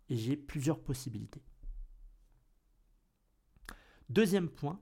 et 0.08 0.16
j'ai 0.16 0.36
plusieurs 0.36 0.82
possibilités. 0.82 1.42
Deuxième 4.08 4.48
point, 4.48 4.80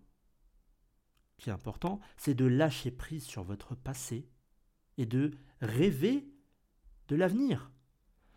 qui 1.38 1.50
est 1.50 1.52
important, 1.52 2.00
c'est 2.16 2.34
de 2.34 2.44
lâcher 2.44 2.90
prise 2.90 3.24
sur 3.24 3.42
votre 3.42 3.74
passé 3.74 4.28
et 4.98 5.06
de 5.06 5.32
rêver 5.60 6.28
de 7.08 7.16
l'avenir. 7.16 7.70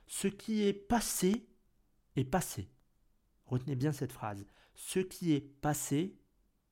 Ce 0.08 0.28
qui 0.28 0.64
est 0.64 0.74
passé 0.74 1.48
est 2.16 2.26
passé. 2.26 2.70
Retenez 3.46 3.76
bien 3.76 3.92
cette 3.92 4.12
phrase. 4.12 4.46
Ce 4.74 5.00
qui 5.00 5.34
est 5.34 5.42
passé 5.42 6.18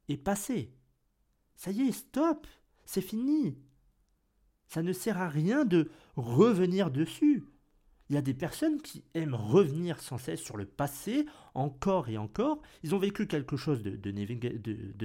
est 0.10 0.18
passé. 0.18 0.76
Ça 1.56 1.72
y 1.72 1.82
est, 1.82 1.92
stop, 1.92 2.48
c'est 2.86 3.02
fini. 3.02 3.58
Ça 4.68 4.82
ne 4.82 4.94
sert 4.94 5.20
à 5.20 5.30
rien 5.30 5.66
de 5.66 5.92
revenir 6.16 6.92
dessus. 6.92 7.44
Il 8.14 8.16
y 8.16 8.20
a 8.20 8.22
des 8.22 8.36
personnes 8.36 8.80
qui 8.80 9.04
aiment 9.16 9.34
revenir 9.34 10.00
sans 10.00 10.20
cesse 10.20 10.40
sur 10.40 10.56
le 10.56 10.68
passé, 10.68 11.26
encore 11.56 12.10
et 12.10 12.18
encore. 12.20 12.62
Ils 12.84 12.94
ont 12.94 13.00
vécu 13.00 13.26
quelque 13.26 13.58
chose 13.58 13.82
de, 13.82 14.12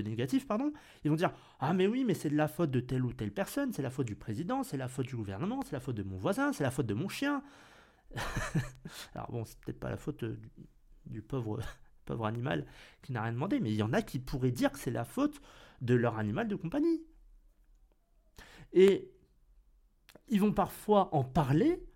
négatif, 0.03 0.47
pardon. 0.47 0.75
Ils 1.05 1.11
vont 1.11 1.17
dire 1.17 1.33
Ah, 1.59 1.73
mais 1.73 1.87
oui, 1.87 2.05
mais 2.05 2.13
c'est 2.13 2.29
de 2.29 2.37
la 2.37 2.49
faute 2.49 2.71
de 2.71 2.81
telle 2.81 3.07
ou 3.07 3.15
telle 3.15 3.33
personne, 3.33 3.73
c'est 3.73 3.81
la 3.81 3.89
faute 3.89 4.07
du 4.07 4.15
président, 4.15 4.63
c'est 4.63 4.77
la 4.77 4.89
faute 4.89 5.07
du 5.07 5.17
gouvernement, 5.17 5.63
c'est 5.63 5.73
la 5.73 5.81
faute 5.81 5.97
de 5.97 6.03
mon 6.03 6.19
voisin, 6.19 6.53
c'est 6.53 6.65
la 6.65 6.71
faute 6.71 6.85
de 6.85 6.93
mon 6.93 7.09
chien. 7.09 7.43
Alors 9.15 9.33
bon, 9.33 9.47
c'est 9.47 9.59
peut-être 9.61 9.81
pas 9.81 9.89
la 9.89 9.97
faute 9.97 10.25
euh, 10.25 10.39
du, 11.07 11.23
pauvre 11.23 11.63
animal 12.27 12.67
qui 13.01 13.13
n'a 13.13 13.23
rien 13.23 13.33
demandé, 13.33 13.59
mais 13.59 13.71
il 13.71 13.77
y 13.77 13.83
en 13.83 13.95
a 13.95 14.03
qui 14.03 14.19
pourraient 14.19 14.51
dire 14.51 14.71
que 14.71 14.79
c'est 14.79 14.91
la 14.91 15.07
faute 15.07 15.41
de 15.81 15.95
leur 15.95 16.19
animal 16.19 16.47
de 16.47 16.57
compagnie. 16.57 17.03
Et 18.75 19.11
ils 20.29 20.43
vont 20.43 20.53
parfois 20.53 21.09
en 21.15 21.25
parler 21.25 21.88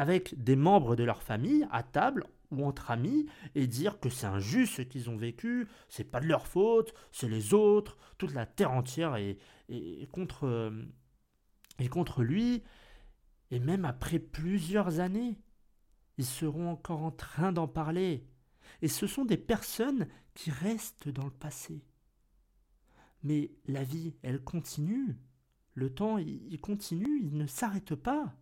avec 0.00 0.42
des 0.42 0.56
membres 0.56 0.96
de 0.96 1.04
leur 1.04 1.22
famille 1.22 1.66
à 1.70 1.82
table 1.82 2.26
ou 2.50 2.64
entre 2.64 2.90
amis 2.90 3.26
et 3.54 3.66
dire 3.66 4.00
que 4.00 4.08
c'est 4.08 4.26
injuste 4.26 4.76
ce 4.76 4.82
qu'ils 4.82 5.10
ont 5.10 5.16
vécu, 5.18 5.68
c'est 5.90 6.10
pas 6.10 6.20
de 6.20 6.26
leur 6.26 6.46
faute, 6.46 6.94
c'est 7.12 7.28
les 7.28 7.52
autres, 7.52 7.98
toute 8.16 8.32
la 8.32 8.46
terre 8.46 8.72
entière 8.72 9.16
est, 9.16 9.36
contre, 10.10 10.72
est 11.78 11.88
contre 11.88 12.22
lui. 12.22 12.62
Et 13.50 13.60
même 13.60 13.84
après 13.84 14.18
plusieurs 14.18 15.00
années, 15.00 15.38
ils 16.16 16.24
seront 16.24 16.70
encore 16.70 17.02
en 17.02 17.10
train 17.10 17.52
d'en 17.52 17.68
parler. 17.68 18.26
Et 18.80 18.88
ce 18.88 19.06
sont 19.06 19.26
des 19.26 19.36
personnes 19.36 20.08
qui 20.32 20.50
restent 20.50 21.10
dans 21.10 21.26
le 21.26 21.30
passé. 21.30 21.84
Mais 23.22 23.50
la 23.66 23.84
vie, 23.84 24.14
elle 24.22 24.42
continue. 24.42 25.18
Le 25.74 25.92
temps, 25.92 26.16
il 26.16 26.58
continue, 26.58 27.20
il 27.22 27.36
ne 27.36 27.46
s'arrête 27.46 27.94
pas. 27.94 28.34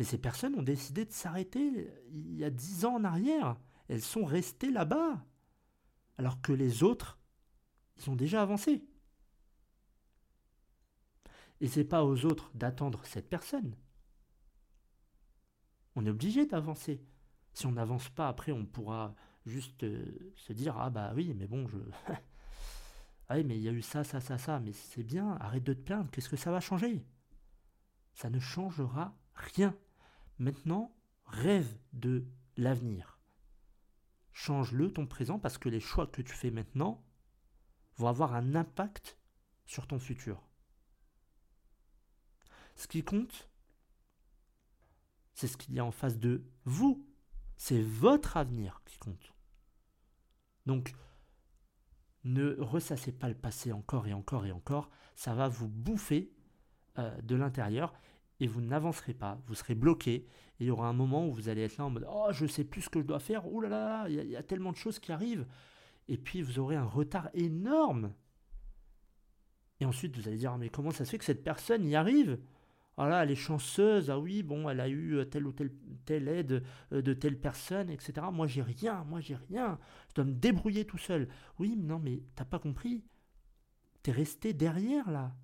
Mais 0.00 0.06
ces 0.06 0.16
personnes 0.16 0.54
ont 0.54 0.62
décidé 0.62 1.04
de 1.04 1.12
s'arrêter 1.12 1.92
il 2.10 2.34
y 2.34 2.42
a 2.42 2.48
dix 2.48 2.86
ans 2.86 2.94
en 2.94 3.04
arrière. 3.04 3.58
Elles 3.86 4.00
sont 4.00 4.24
restées 4.24 4.70
là-bas. 4.70 5.22
Alors 6.16 6.40
que 6.40 6.54
les 6.54 6.82
autres, 6.82 7.18
ils 7.98 8.08
ont 8.08 8.16
déjà 8.16 8.40
avancé. 8.40 8.82
Et 11.60 11.68
c'est 11.68 11.84
pas 11.84 12.02
aux 12.02 12.24
autres 12.24 12.50
d'attendre 12.54 13.04
cette 13.04 13.28
personne. 13.28 13.76
On 15.94 16.06
est 16.06 16.10
obligé 16.10 16.46
d'avancer. 16.46 17.04
Si 17.52 17.66
on 17.66 17.72
n'avance 17.72 18.08
pas, 18.08 18.28
après, 18.28 18.52
on 18.52 18.64
pourra 18.64 19.14
juste 19.44 19.84
euh, 19.84 20.32
se 20.34 20.54
dire 20.54 20.78
Ah 20.78 20.88
bah 20.88 21.12
oui, 21.14 21.34
mais 21.36 21.46
bon, 21.46 21.68
je. 21.68 21.76
oui, 23.34 23.44
mais 23.44 23.58
il 23.58 23.62
y 23.62 23.68
a 23.68 23.72
eu 23.72 23.82
ça, 23.82 24.02
ça, 24.02 24.22
ça, 24.22 24.38
ça. 24.38 24.60
Mais 24.60 24.72
c'est 24.72 25.02
bien, 25.02 25.36
arrête 25.40 25.64
de 25.64 25.74
te 25.74 25.82
plaindre. 25.82 26.10
Qu'est-ce 26.10 26.30
que 26.30 26.36
ça 26.36 26.50
va 26.50 26.60
changer? 26.60 27.04
Ça 28.14 28.30
ne 28.30 28.40
changera 28.40 29.14
rien. 29.34 29.76
Maintenant, 30.40 30.96
rêve 31.26 31.78
de 31.92 32.26
l'avenir. 32.56 33.20
Change-le 34.32 34.90
ton 34.90 35.06
présent 35.06 35.38
parce 35.38 35.58
que 35.58 35.68
les 35.68 35.80
choix 35.80 36.06
que 36.06 36.22
tu 36.22 36.32
fais 36.32 36.50
maintenant 36.50 37.04
vont 37.96 38.08
avoir 38.08 38.34
un 38.34 38.54
impact 38.54 39.18
sur 39.66 39.86
ton 39.86 39.98
futur. 39.98 40.42
Ce 42.74 42.88
qui 42.88 43.04
compte, 43.04 43.50
c'est 45.34 45.46
ce 45.46 45.58
qu'il 45.58 45.74
y 45.74 45.78
a 45.78 45.84
en 45.84 45.90
face 45.90 46.18
de 46.18 46.42
vous. 46.64 47.06
C'est 47.58 47.82
votre 47.82 48.38
avenir 48.38 48.80
qui 48.86 48.96
compte. 48.96 49.34
Donc, 50.64 50.94
ne 52.24 52.56
ressassez 52.58 53.12
pas 53.12 53.28
le 53.28 53.34
passé 53.34 53.72
encore 53.72 54.06
et 54.06 54.14
encore 54.14 54.46
et 54.46 54.52
encore. 54.52 54.88
Ça 55.16 55.34
va 55.34 55.48
vous 55.48 55.68
bouffer 55.68 56.32
euh, 56.96 57.20
de 57.20 57.36
l'intérieur 57.36 57.92
et 58.40 58.46
vous 58.46 58.60
n'avancerez 58.60 59.14
pas, 59.14 59.38
vous 59.46 59.54
serez 59.54 59.74
bloqué, 59.74 60.14
et 60.14 60.26
il 60.60 60.66
y 60.66 60.70
aura 60.70 60.88
un 60.88 60.92
moment 60.92 61.26
où 61.28 61.32
vous 61.32 61.48
allez 61.48 61.62
être 61.62 61.76
là 61.76 61.84
en 61.84 61.90
mode 61.90 62.06
Oh, 62.10 62.28
je 62.32 62.46
sais 62.46 62.64
plus 62.64 62.82
ce 62.82 62.90
que 62.90 63.00
je 63.00 63.06
dois 63.06 63.20
faire, 63.20 63.46
oh 63.46 63.60
là 63.60 63.68
là, 63.68 64.08
il 64.08 64.30
y, 64.30 64.36
a 64.36 64.42
tellement 64.42 64.72
de 64.72 64.76
choses 64.76 64.98
qui 64.98 65.12
arrivent, 65.12 65.46
et 66.08 66.18
puis 66.18 66.42
vous 66.42 66.58
aurez 66.58 66.76
un 66.76 66.84
retard 66.84 67.28
énorme. 67.34 68.12
Et 69.80 69.86
ensuite, 69.86 70.16
vous 70.16 70.28
allez 70.28 70.36
dire 70.38 70.56
Mais 70.58 70.68
comment 70.68 70.90
ça 70.90 71.04
se 71.04 71.10
fait 71.10 71.18
que 71.18 71.24
cette 71.24 71.44
personne 71.44 71.86
y 71.86 71.96
arrive? 71.96 72.38
Ah 72.96 73.08
là, 73.08 73.22
elle 73.22 73.30
est 73.30 73.34
chanceuse, 73.34 74.10
ah 74.10 74.18
oui, 74.18 74.42
bon, 74.42 74.68
elle 74.68 74.80
a 74.80 74.88
eu 74.88 75.14
euh, 75.14 75.24
telle 75.24 75.46
ou 75.46 75.52
telle, 75.52 75.72
telle 76.04 76.28
aide 76.28 76.62
euh, 76.92 77.00
de 77.00 77.14
telle 77.14 77.40
personne, 77.40 77.88
etc. 77.88 78.26
Moi, 78.30 78.46
j'ai 78.46 78.60
rien, 78.60 79.04
moi, 79.04 79.20
j'ai 79.20 79.36
rien. 79.36 79.78
Je 80.08 80.14
dois 80.16 80.24
me 80.24 80.34
débrouiller 80.34 80.84
tout 80.84 80.98
seul. 80.98 81.28
Oui, 81.58 81.76
mais 81.78 81.86
non, 81.86 81.98
mais 81.98 82.22
t'as 82.34 82.44
pas 82.44 82.58
compris. 82.58 83.02
T'es 84.02 84.12
resté 84.12 84.52
derrière, 84.52 85.10
là. 85.10 85.34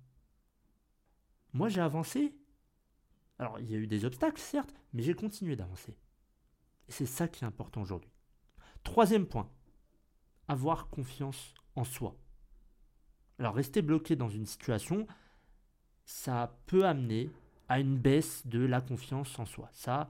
Moi, 1.53 1.69
j'ai 1.69 1.81
avancé. 1.81 2.35
Alors, 3.39 3.59
il 3.59 3.69
y 3.69 3.75
a 3.75 3.77
eu 3.77 3.87
des 3.87 4.05
obstacles, 4.05 4.39
certes, 4.39 4.73
mais 4.93 5.03
j'ai 5.03 5.13
continué 5.13 5.55
d'avancer. 5.55 5.95
Et 6.87 6.91
c'est 6.91 7.05
ça 7.05 7.27
qui 7.27 7.43
est 7.43 7.47
important 7.47 7.81
aujourd'hui. 7.81 8.11
Troisième 8.83 9.27
point, 9.27 9.49
avoir 10.47 10.89
confiance 10.89 11.53
en 11.75 11.83
soi. 11.83 12.15
Alors, 13.39 13.53
rester 13.53 13.81
bloqué 13.81 14.15
dans 14.15 14.29
une 14.29 14.45
situation, 14.45 15.05
ça 16.05 16.57
peut 16.65 16.85
amener 16.85 17.29
à 17.67 17.79
une 17.79 17.97
baisse 17.97 18.47
de 18.47 18.59
la 18.59 18.81
confiance 18.81 19.37
en 19.37 19.45
soi. 19.45 19.69
Ça, 19.71 20.09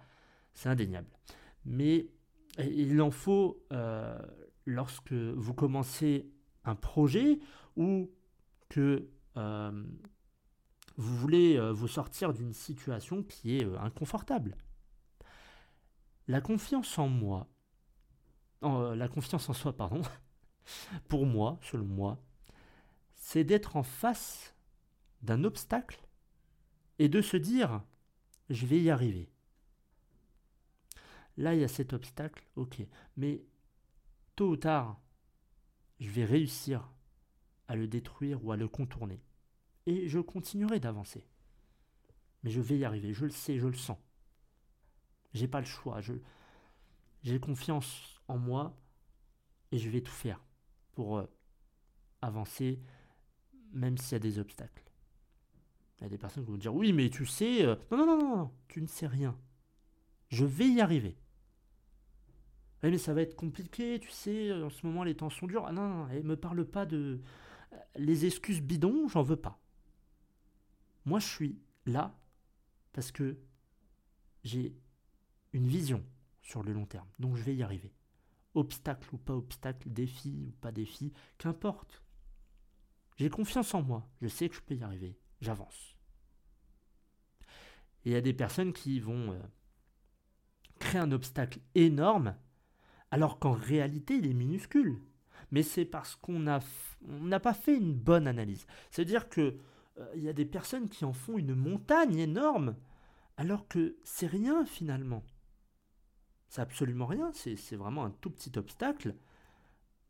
c'est 0.54 0.70
indéniable. 0.70 1.10
Mais 1.66 2.08
il 2.60 3.02
en 3.02 3.12
faut 3.12 3.64
euh, 3.74 4.18
lorsque 4.66 5.14
vous 5.14 5.54
commencez 5.54 6.32
un 6.64 6.76
projet 6.76 7.40
ou 7.76 8.10
que 8.70 9.10
euh, 9.38 9.84
vous 10.98 11.16
voulez 11.16 11.58
euh, 11.58 11.72
vous 11.72 11.88
sortir 11.88 12.34
d'une 12.34 12.54
situation 12.54 13.24
qui 13.24 13.58
est 13.58 13.63
euh, 13.63 13.80
inconfortable. 13.80 14.58
La 16.27 16.42
confiance 16.42 16.98
en 16.98 17.08
moi, 17.08 17.48
euh, 18.63 18.96
la 18.96 19.08
confiance 19.08 19.48
en 19.50 19.54
soi, 19.54 19.77
pardon, 19.77 20.01
pour 21.08 21.25
moi, 21.25 21.60
selon 21.62 21.86
moi, 21.86 22.22
c'est 23.13 23.44
d'être 23.44 23.75
en 23.75 23.84
face 23.84 24.56
d'un 25.22 25.44
obstacle 25.44 26.01
et 27.00 27.10
de 27.10 27.22
se 27.22 27.38
dire 27.38 27.84
je 28.50 28.66
vais 28.66 28.82
y 28.82 28.89
arriver. 28.89 29.30
Là, 31.38 31.54
il 31.54 31.62
y 31.62 31.63
a 31.63 31.68
cet 31.68 31.94
obstacle, 31.94 32.44
ok, 32.56 32.82
mais 33.16 33.46
tôt 34.36 34.50
ou 34.50 34.58
tard, 34.58 35.00
je 36.00 36.10
vais 36.10 36.25
réussir 36.25 36.92
à 37.68 37.75
le 37.75 37.88
détruire 37.88 38.44
ou 38.44 38.51
à 38.51 38.58
le 38.58 38.68
contourner 38.68 39.22
et 39.88 40.08
je 40.08 40.20
continuerai 40.20 40.79
d'avancer. 40.79 41.25
Mais 42.44 42.51
je 42.51 42.62
vais 42.62 42.77
y 42.77 42.86
arriver, 42.86 43.13
je 43.13 43.25
le 43.25 43.32
sais, 43.32 43.58
je 43.58 43.67
le 43.67 43.74
sens. 43.74 43.98
J'ai 45.34 45.48
pas 45.48 45.60
le 45.60 45.65
choix, 45.65 46.00
j'ai 47.24 47.39
confiance 47.39 48.22
en 48.27 48.38
moi 48.38 48.77
et 49.72 49.79
je 49.79 49.89
vais 49.89 50.01
tout 50.01 50.12
faire 50.12 50.44
pour 50.91 51.17
euh, 51.17 51.25
avancer 52.22 52.79
même 53.74 53.98
s'il 53.98 54.13
y 54.13 54.15
a 54.15 54.20
des 54.20 54.39
obstacles. 54.39 54.84
Il 56.00 56.03
y 56.03 56.06
a 56.06 56.10
des 56.10 56.17
personnes 56.17 56.44
qui 56.46 56.51
vont 56.51 56.58
dire 56.58 56.75
oui, 56.75 56.94
mais 56.94 57.10
tu 57.10 57.25
sais, 57.25 57.65
euh, 57.65 57.75
non, 57.91 57.98
non, 57.98 58.06
non, 58.06 58.38
non, 58.38 58.51
tu 58.67 58.82
ne 58.82 58.88
sais 58.88 59.08
rien. 59.08 59.38
Je 60.29 60.46
vais 60.46 60.67
y 60.67 60.82
arriver. 60.82 61.17
Mais 62.84 62.98
ça 62.98 63.13
va 63.13 63.22
être 63.22 63.36
compliqué, 63.36 64.00
tu 64.00 64.12
sais, 64.12 64.53
en 64.53 64.70
ce 64.70 64.86
moment 64.86 65.03
les 65.03 65.15
temps 65.15 65.29
sont 65.29 65.48
durs. 65.48 65.65
Ah 65.65 65.72
non, 65.72 65.88
non, 65.88 66.08
non, 66.08 66.24
me 66.24 66.36
parle 66.36 66.65
pas 66.65 66.86
de 66.86 67.22
les 67.96 68.25
excuses 68.25 68.62
bidons, 68.62 69.08
j'en 69.08 69.24
veux 69.24 69.36
pas. 69.36 69.60
Moi, 71.08 71.20
je 71.20 71.26
suis 71.26 71.58
là 71.86 72.14
parce 72.92 73.14
que 73.14 73.40
j'ai 74.44 74.76
une 75.54 75.66
vision 75.66 76.04
sur 76.42 76.64
le 76.64 76.74
long 76.74 76.86
terme. 76.86 77.08
Donc, 77.18 77.38
je 77.38 77.44
vais 77.44 77.56
y 77.56 77.64
arriver. 77.64 77.94
Obstacle 78.56 79.08
ou 79.16 79.18
pas 79.18 79.34
obstacle, 79.34 79.90
défi 79.90 80.44
ou 80.46 80.52
pas 80.60 80.74
défi, 80.74 81.14
qu'importe. 81.38 82.04
J'ai 83.16 83.30
confiance 83.30 83.74
en 83.74 83.84
moi. 83.84 84.06
Je 84.22 84.28
sais 84.28 84.50
que 84.50 84.56
je 84.56 84.62
peux 84.62 84.76
y 84.76 84.84
arriver. 84.84 85.18
J'avance. 85.40 85.96
Et 88.04 88.10
il 88.10 88.12
y 88.12 88.16
a 88.18 88.22
des 88.22 88.34
personnes 88.34 88.74
qui 88.74 89.00
vont 89.00 89.32
euh, 89.32 89.40
créer 90.78 91.00
un 91.00 91.14
obstacle 91.14 91.62
énorme 91.74 92.36
alors 93.12 93.40
qu'en 93.40 93.54
réalité, 93.54 94.16
il 94.18 94.28
est 94.28 94.34
minuscule. 94.34 95.02
Mais 95.52 95.64
c'est 95.64 95.86
parce 95.86 96.18
qu'on 96.18 96.40
n'a 96.40 97.40
pas 97.40 97.54
fait 97.54 97.78
une 97.78 97.94
bonne 97.94 98.28
analyse. 98.28 98.68
C'est-à-dire 98.92 99.30
que 99.30 99.58
il 100.16 100.24
y 100.24 100.30
a 100.30 100.34
des 100.34 100.46
personnes 100.46 100.89
qui 100.89 101.06
en 101.06 101.13
font 101.13 101.38
une 101.38 101.56
montagne 101.56 102.18
énorme, 102.18 102.75
alors 103.38 103.68
que 103.68 103.98
c'est 104.04 104.27
rien 104.27 104.66
finalement. 104.66 105.24
C'est 106.50 106.62
absolument 106.62 107.06
rien, 107.06 107.32
c'est 107.34 107.75
vraiment 107.75 108.06
un 108.06 108.12
tout 108.12 108.30
petit 108.30 108.58
obstacle. 108.58 109.16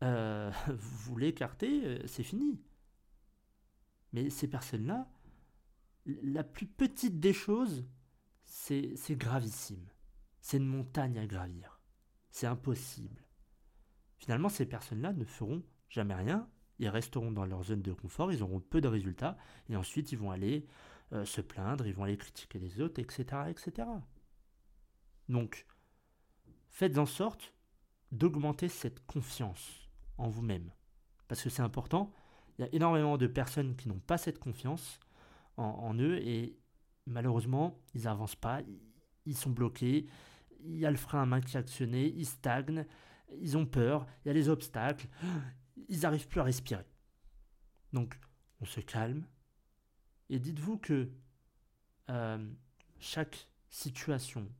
euh, 0.02 0.50
vous 0.68 1.16
l'écartez, 1.16 1.84
euh, 1.84 2.06
c'est 2.06 2.22
fini. 2.22 2.60
Mais 4.12 4.30
ces 4.30 4.48
personnes-là, 4.48 5.08
la 6.06 6.44
plus 6.44 6.66
petite 6.66 7.20
des 7.20 7.32
choses, 7.32 7.84
c'est 8.44 8.94
gravissime. 9.10 9.86
C'est 10.40 10.56
une 10.56 10.66
montagne 10.66 11.18
à 11.18 11.26
gravir. 11.26 11.80
C'est 12.30 12.46
impossible. 12.46 13.22
Finalement, 14.18 14.48
ces 14.48 14.66
personnes-là 14.66 15.12
ne 15.12 15.24
feront 15.24 15.62
jamais 15.88 16.14
rien. 16.14 16.48
Ils 16.78 16.88
resteront 16.88 17.32
dans 17.32 17.44
leur 17.44 17.64
zone 17.64 17.82
de 17.82 17.92
confort, 17.92 18.32
ils 18.32 18.42
auront 18.42 18.60
peu 18.60 18.80
de 18.80 18.88
résultats, 18.88 19.36
et 19.68 19.76
ensuite 19.76 20.12
ils 20.12 20.18
vont 20.18 20.30
aller 20.30 20.66
euh, 21.12 21.24
se 21.24 21.40
plaindre, 21.40 21.86
ils 21.86 21.94
vont 21.94 22.04
aller 22.04 22.16
critiquer 22.16 22.58
les 22.58 22.80
autres, 22.80 23.00
etc., 23.00 23.24
etc. 23.48 23.88
Donc, 25.28 25.66
faites 26.70 26.98
en 26.98 27.06
sorte 27.06 27.54
d'augmenter 28.12 28.68
cette 28.68 29.04
confiance 29.06 29.88
en 30.16 30.28
vous-même. 30.28 30.70
Parce 31.26 31.42
que 31.42 31.50
c'est 31.50 31.62
important. 31.62 32.12
Il 32.58 32.62
y 32.62 32.64
a 32.64 32.74
énormément 32.74 33.18
de 33.18 33.26
personnes 33.26 33.76
qui 33.76 33.88
n'ont 33.88 34.00
pas 34.00 34.18
cette 34.18 34.38
confiance 34.38 34.98
en, 35.56 35.94
eux 35.94 36.18
et 36.18 36.56
malheureusement, 37.06 37.80
ils 37.94 38.04
n'avancent 38.04 38.36
pas, 38.36 38.60
ils 39.26 39.36
sont 39.36 39.50
bloqués, 39.50 40.06
il 40.60 40.78
y 40.78 40.86
a 40.86 40.90
le 40.90 40.96
frein 40.96 41.22
à 41.22 41.26
main 41.26 41.40
qui 41.40 41.56
est 41.56 41.58
actionné, 41.58 42.12
ils 42.16 42.26
stagnent, 42.26 42.86
ils 43.40 43.56
ont 43.56 43.66
peur, 43.66 44.06
il 44.24 44.28
y 44.28 44.30
a 44.30 44.34
les 44.34 44.48
obstacles, 44.48 45.08
ils 45.88 46.00
n'arrivent 46.00 46.28
plus 46.28 46.40
à 46.40 46.44
respirer. 46.44 46.84
Donc, 47.92 48.18
on 48.60 48.64
se 48.64 48.80
calme 48.80 49.26
et 50.30 50.38
dites-vous 50.38 50.78
que 50.78 51.10
euh, 52.10 52.52
chaque 52.98 53.48
situation, 53.68 54.50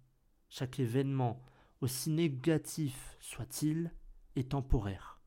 chaque 0.48 0.80
événement, 0.80 1.42
aussi 1.80 2.10
négatif 2.10 3.16
soit-il, 3.20 3.92
est 4.36 4.50
temporaire. 4.50 5.20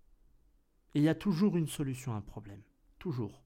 Et 0.93 0.99
il 0.99 1.03
y 1.03 1.09
a 1.09 1.15
toujours 1.15 1.57
une 1.57 1.67
solution 1.67 2.13
à 2.13 2.17
un 2.17 2.21
problème. 2.21 2.61
Toujours. 2.99 3.43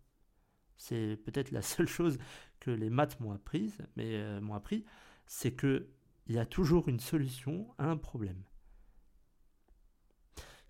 C'est 0.77 1.17
peut-être 1.23 1.51
la 1.51 1.61
seule 1.63 1.87
chose 1.87 2.17
que 2.59 2.71
les 2.71 2.89
maths 2.89 3.19
m'ont 3.19 3.31
apprise, 3.31 3.77
mais 3.95 4.15
euh, 4.15 4.41
m'ont 4.41 4.55
appris, 4.55 4.85
c'est 5.27 5.53
que 5.53 5.89
il 6.27 6.35
y 6.35 6.39
a 6.39 6.45
toujours 6.45 6.87
une 6.87 6.99
solution 6.99 7.71
à 7.77 7.85
un 7.85 7.97
problème. 7.97 8.43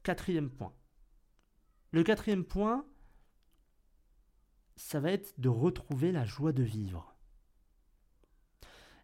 Quatrième 0.03 0.49
point. 0.49 0.73
Le 1.95 2.03
quatrième 2.03 2.43
point, 2.43 2.85
ça 4.75 4.99
va 4.99 5.13
être 5.13 5.39
de 5.39 5.47
retrouver 5.47 6.11
la 6.11 6.25
joie 6.25 6.51
de 6.51 6.61
vivre. 6.61 7.15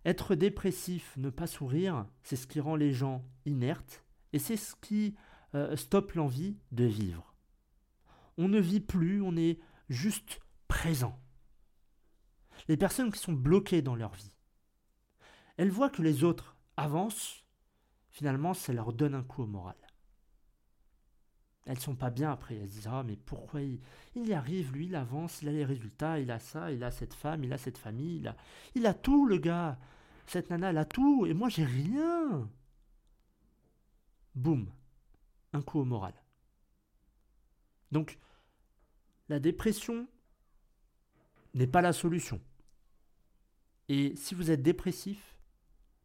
Être 0.04 0.36
dépressif, 0.36 1.16
ne 1.16 1.30
pas 1.30 1.48
sourire, 1.48 2.06
c'est 2.24 2.36
ce 2.36 2.48
qui 2.48 2.60
rend 2.60 2.76
les 2.76 2.92
gens 2.92 3.24
inertes 3.46 4.04
et 4.34 4.40
c'est 4.40 4.58
ce 4.58 4.76
qui 4.76 5.16
euh, 5.56 5.78
stoppe 5.78 6.12
l'envie 6.16 6.58
de 6.74 6.84
vivre. 6.84 7.34
On 8.38 8.50
ne 8.50 8.60
vit 8.60 8.82
plus, 8.82 9.22
on 9.22 9.38
est 9.38 9.62
juste 9.88 10.42
présent. 10.68 11.18
Les 12.68 12.76
personnes 12.76 13.14
qui 13.14 13.20
sont 13.20 13.32
bloquées 13.32 13.82
dans 13.82 13.96
leur 13.96 14.16
vie, 14.16 14.36
elles 15.56 15.72
voient 15.72 15.90
que 15.90 16.02
les 16.02 16.26
autres 16.26 16.58
avancent, 16.76 17.46
finalement 18.10 18.54
ça 18.54 18.74
leur 18.74 18.92
donne 18.92 19.16
un 19.16 19.24
coup 19.24 19.44
au 19.44 19.48
moral. 19.48 19.78
Elles 21.66 21.80
sont 21.80 21.96
pas 21.96 22.10
bien 22.10 22.32
après, 22.32 22.56
elles 22.56 22.70
se 22.70 22.74
disent 22.74 22.88
Ah 22.88 23.04
mais 23.04 23.16
pourquoi 23.16 23.62
il, 23.62 23.80
y 24.16 24.34
arrive, 24.34 24.72
lui, 24.74 24.88
il 24.88 24.96
avance, 24.96 25.42
il 25.42 25.50
a 25.50 25.52
les 25.52 25.66
résultats, 25.66 26.20
il 26.20 26.32
a 26.32 26.40
ça, 26.40 26.72
il 26.72 26.84
a 26.84 26.92
cette 26.92 27.14
femme, 27.14 27.44
il 27.44 27.54
a 27.54 27.58
cette 27.58 27.78
famille, 27.78 28.18
il 28.18 28.28
a, 28.28 28.36
il 28.76 28.86
a 28.86 28.94
tout 28.94 29.28
le 29.28 29.38
gars. 29.38 29.78
Cette 30.26 30.50
nana, 30.50 30.70
elle 30.72 30.78
a 30.78 30.86
tout, 30.86 31.26
et 31.26 31.34
moi 31.34 31.50
j'ai 31.50 31.66
rien. 31.66 32.50
Boum, 34.34 34.72
un 35.54 35.62
coup 35.62 35.80
au 35.80 35.86
moral. 35.86 36.14
Donc, 37.92 38.18
la 39.30 39.40
dépression 39.40 40.08
n'est 41.54 41.68
pas 41.68 41.82
la 41.82 41.94
solution. 41.94 42.42
Et 43.90 44.16
si 44.16 44.36
vous 44.36 44.52
êtes 44.52 44.62
dépressif, 44.62 45.38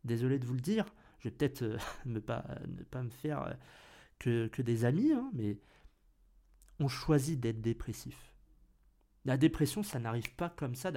désolé 0.05 0.38
de 0.38 0.47
vous 0.47 0.55
le 0.55 0.61
dire, 0.61 0.87
je 1.21 1.29
vais 1.29 1.35
peut-être 1.35 1.62
euh, 1.62 1.79
ne, 2.05 2.19
pas, 2.19 2.45
ne 2.66 2.83
pas 2.83 3.03
me 3.03 3.11
faire 3.11 3.42
euh, 3.42 3.55
que, 4.18 4.62
des 4.62 4.85
amis, 4.85 5.12
hein, 5.12 5.31
mais 5.33 5.59
on 6.81 6.88
choisit 6.88 7.38
d'être 7.38 7.61
dépressif. 7.61 8.33
La 9.24 9.37
dépression, 9.37 9.83
ça 9.83 9.98
n'arrive 9.98 10.35
pas 10.35 10.50
comme 10.50 10.74
ça 10.74 10.92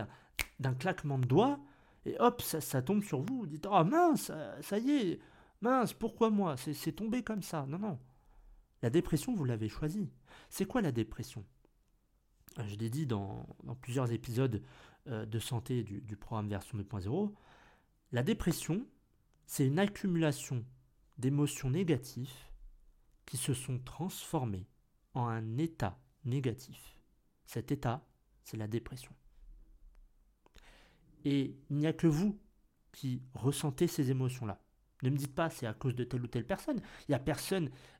d'un 0.60 0.73
claquement 0.73 1.17
de 1.17 1.25
doigts, 1.25 1.60
et 2.05 2.15
hop, 2.19 2.41
ça, 2.41 2.82
tombe 2.82 3.03
sur 3.03 3.21
vous. 3.21 3.39
Vous 3.39 3.47
dites, 3.47 3.67
oh 3.69 3.84
mince, 3.84 4.32
ça 4.62 4.79
y 4.79 4.91
est, 4.91 5.19
mince, 5.62 5.93
pourquoi 5.93 6.29
moi? 6.29 6.55
C'est 6.58 6.93
tombé 6.93 7.23
comme 7.23 7.43
ça. 7.43 7.65
Non, 7.67 7.79
non. 7.79 7.99
La 8.82 8.89
dépression, 8.89 9.36
vous 9.36 9.45
l'avez 9.45 9.67
choisie. 9.67 10.10
C'est 10.49 10.65
quoi 10.65 10.82
la 10.82 10.91
dépression? 10.91 11.43
Euh, 12.58 12.63
Je 12.67 12.75
l'ai 12.75 12.89
dit 12.89 13.05
dans, 13.05 13.45
dans, 13.63 13.75
plusieurs 13.75 14.12
épisodes 14.12 14.62
euh, 15.08 15.25
de 15.25 15.39
santé 15.39 15.84
du, 15.84 16.01
du 16.01 16.15
programme 16.15 16.47
version 16.47 16.77
2.0. 16.77 17.34
La 18.12 18.23
dépression, 18.23 18.86
c'est 19.45 19.67
une 19.67 19.79
accumulation 19.79 20.63
d'émotions 21.17 21.69
négatives 21.69 22.32
qui 23.30 23.38
se 23.38 23.54
sont 23.54 23.78
transformés 23.78 24.68
en 25.13 25.28
un 25.28 25.58
état 25.60 26.00
négatif. 26.26 26.98
Cet 27.46 27.72
état, 27.72 28.04
c'est 28.42 28.58
la 28.58 28.68
dépression. 28.68 29.13
Et 31.26 31.56
il 31.70 31.78
n'y 31.78 31.86
a 31.86 31.94
que 31.94 32.08
vous 32.08 32.39
qui 32.92 33.22
ressentez 33.36 33.86
ces 33.86 34.10
émotions-là. 34.10 34.60
Ne 35.04 35.12
me 35.12 35.15
dites 35.15 35.36
pas 35.36 35.52
c'est 35.52 35.68
à 35.68 35.76
cause 35.76 35.94
de 35.94 36.04
telle 36.04 36.24
ou 36.24 36.28
telle 36.28 36.48
personne. 36.48 36.82
Il 37.08 37.12
n'y 37.12 37.15
a 37.15 37.24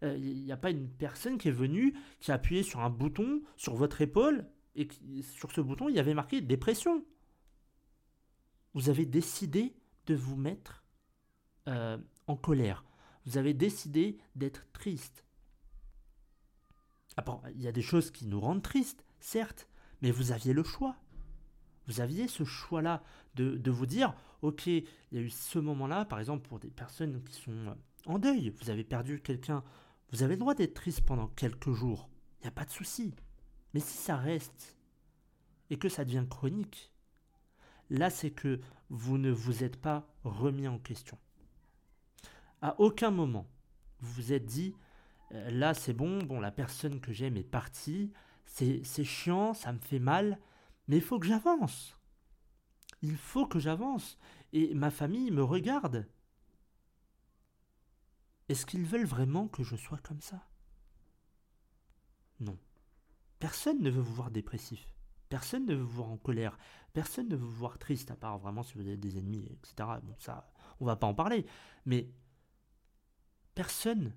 euh, 0.04 0.54
a 0.54 0.58
pas 0.58 0.72
une 0.72 0.90
personne 0.90 1.38
qui 1.38 1.48
est 1.48 1.52
venue, 1.52 1.96
qui 2.20 2.32
a 2.32 2.34
appuyé 2.34 2.64
sur 2.64 2.80
un 2.80 2.90
bouton 2.90 3.44
sur 3.56 3.76
votre 3.76 4.02
épaule 4.02 4.48
et 4.74 4.88
sur 5.22 5.52
ce 5.52 5.62
bouton 5.62 5.90
il 5.90 5.96
y 5.96 6.00
avait 6.00 6.16
marqué 6.16 6.42
dépression. 6.42 7.06
Vous 8.74 8.90
avez 8.90 9.06
décidé 9.06 9.76
de 10.08 10.16
vous 10.16 10.36
mettre 10.36 10.84
euh, 11.68 12.00
en 12.26 12.36
colère, 12.36 12.84
vous 13.26 13.38
avez 13.38 13.54
décidé 13.54 14.18
d'être 14.36 14.66
triste. 14.72 15.26
il 17.54 17.62
y 17.62 17.68
a 17.68 17.72
des 17.72 17.82
choses 17.82 18.12
qui 18.12 18.26
nous 18.26 18.40
rendent 18.40 18.64
tristes, 18.64 19.04
certes, 19.20 19.68
mais 20.02 20.12
vous 20.12 20.32
aviez 20.32 20.54
le 20.54 20.64
choix. 20.64 20.96
Vous 21.88 22.02
aviez 22.02 22.28
ce 22.28 22.44
choix-là 22.44 23.04
de, 23.36 23.58
de, 23.58 23.72
vous 23.72 23.86
dire, 23.86 24.14
ok, 24.42 24.68
il 24.68 24.86
y 25.12 25.18
a 25.18 25.22
eu 25.22 25.30
ce 25.30 25.60
moment-là, 25.60 26.06
par 26.06 26.20
exemple 26.20 26.48
pour 26.48 26.60
des 26.60 26.70
personnes 26.70 27.24
qui 27.24 27.34
sont 27.34 27.52
euh, 27.52 27.74
en 28.06 28.20
deuil, 28.20 28.54
vous 28.62 28.70
avez 28.70 28.84
perdu 28.84 29.22
quelqu'un, 29.22 29.64
vous 30.12 30.24
avez 30.24 30.36
le 30.36 30.40
droit 30.40 30.56
d'être 30.56 30.76
triste 30.76 31.02
pendant 31.02 31.28
quelques 31.28 31.72
jours, 31.72 32.10
il 32.40 32.44
n'y 32.44 32.48
a 32.48 32.52
pas 32.52 32.66
de 32.66 32.72
souci. 32.72 33.14
Mais 33.74 33.80
si 33.80 33.98
ça 33.98 34.18
reste 34.18 34.78
et 35.70 35.78
que 35.78 35.90
ça 35.90 36.06
devient 36.06 36.26
chronique, 36.30 36.92
là 37.90 38.10
c'est 38.10 38.32
que 38.32 38.60
vous 38.90 39.18
ne 39.18 39.32
vous 39.32 39.64
êtes 39.64 39.78
pas 39.78 40.08
remis 40.24 40.68
en 40.68 40.80
question. 40.80 41.18
À 42.62 42.80
aucun 42.80 43.12
moment, 43.12 43.48
vous 44.00 44.12
vous 44.14 44.34
êtes 44.34 44.46
dit, 44.46 44.76
euh, 45.32 45.50
là 45.52 45.74
c'est 45.74 45.94
bon, 45.94 46.20
bon, 46.24 46.40
la 46.40 46.52
personne 46.52 47.00
que 47.00 47.14
j'aime 47.14 47.38
est 47.38 47.44
partie, 47.44 48.12
c'est 48.46 49.04
chiant, 49.04 49.54
ça 49.54 49.72
me 49.72 49.80
fait 49.80 50.00
mal, 50.00 50.40
mais 50.88 50.98
il 50.98 51.04
faut 51.04 51.20
que 51.20 51.28
j'avance. 51.28 51.96
Il 53.02 53.16
faut 53.16 53.46
que 53.46 53.60
j'avance. 53.60 54.18
Et 54.52 54.74
ma 54.74 54.92
famille 54.92 55.32
me 55.32 55.44
regarde. 55.44 56.08
Est-ce 58.50 58.66
qu'ils 58.66 58.86
veulent 58.86 59.06
vraiment 59.06 59.48
que 59.48 59.64
je 59.64 59.76
sois 59.76 60.00
comme 60.00 60.22
ça? 60.22 60.44
Non. 62.40 62.58
Personne 63.38 63.82
ne 63.82 63.90
veut 63.90 64.02
vous 64.02 64.16
voir 64.16 64.32
dépressif. 64.32 64.94
Personne 65.30 65.68
ne 65.68 65.76
veut 65.76 65.84
vous 65.84 65.98
voir 65.98 66.12
en 66.12 66.18
colère. 66.18 66.58
Personne 66.92 67.30
ne 67.30 67.36
veut 67.36 67.46
vous 67.46 67.52
voir 67.52 67.78
triste, 67.78 68.10
à 68.10 68.16
part 68.16 68.40
vraiment 68.40 68.64
si 68.64 68.74
vous 68.74 68.88
avez 68.88 68.98
des 68.98 69.20
ennemis, 69.20 69.46
etc. 69.46 69.88
Bon, 70.04 70.16
ça, 70.18 70.52
on 70.80 70.86
va 70.86 70.96
pas 70.96 71.08
en 71.08 71.14
parler. 71.14 71.46
Mais 71.86 72.10
Personne 73.60 74.14